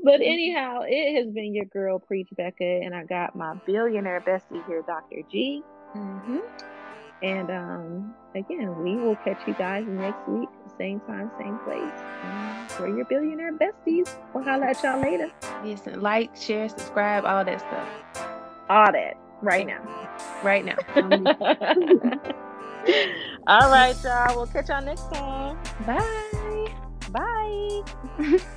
[0.03, 4.65] but anyhow, it has been your girl Preach Becca, and I got my billionaire bestie
[4.65, 5.21] here, Dr.
[5.29, 5.61] G.
[5.95, 6.39] Mm-hmm.
[7.23, 12.54] And um, again, we will catch you guys next week, same time, same place.
[12.80, 14.09] We're your billionaire besties.
[14.34, 15.32] We'll holla at y'all later.
[15.63, 17.88] Listen, like, share, subscribe, all that stuff.
[18.69, 19.82] All that right now.
[20.43, 20.78] Right now.
[23.47, 24.36] all right, y'all.
[24.36, 25.57] We'll catch y'all next time.
[25.86, 26.67] Bye.
[27.11, 27.82] Bye.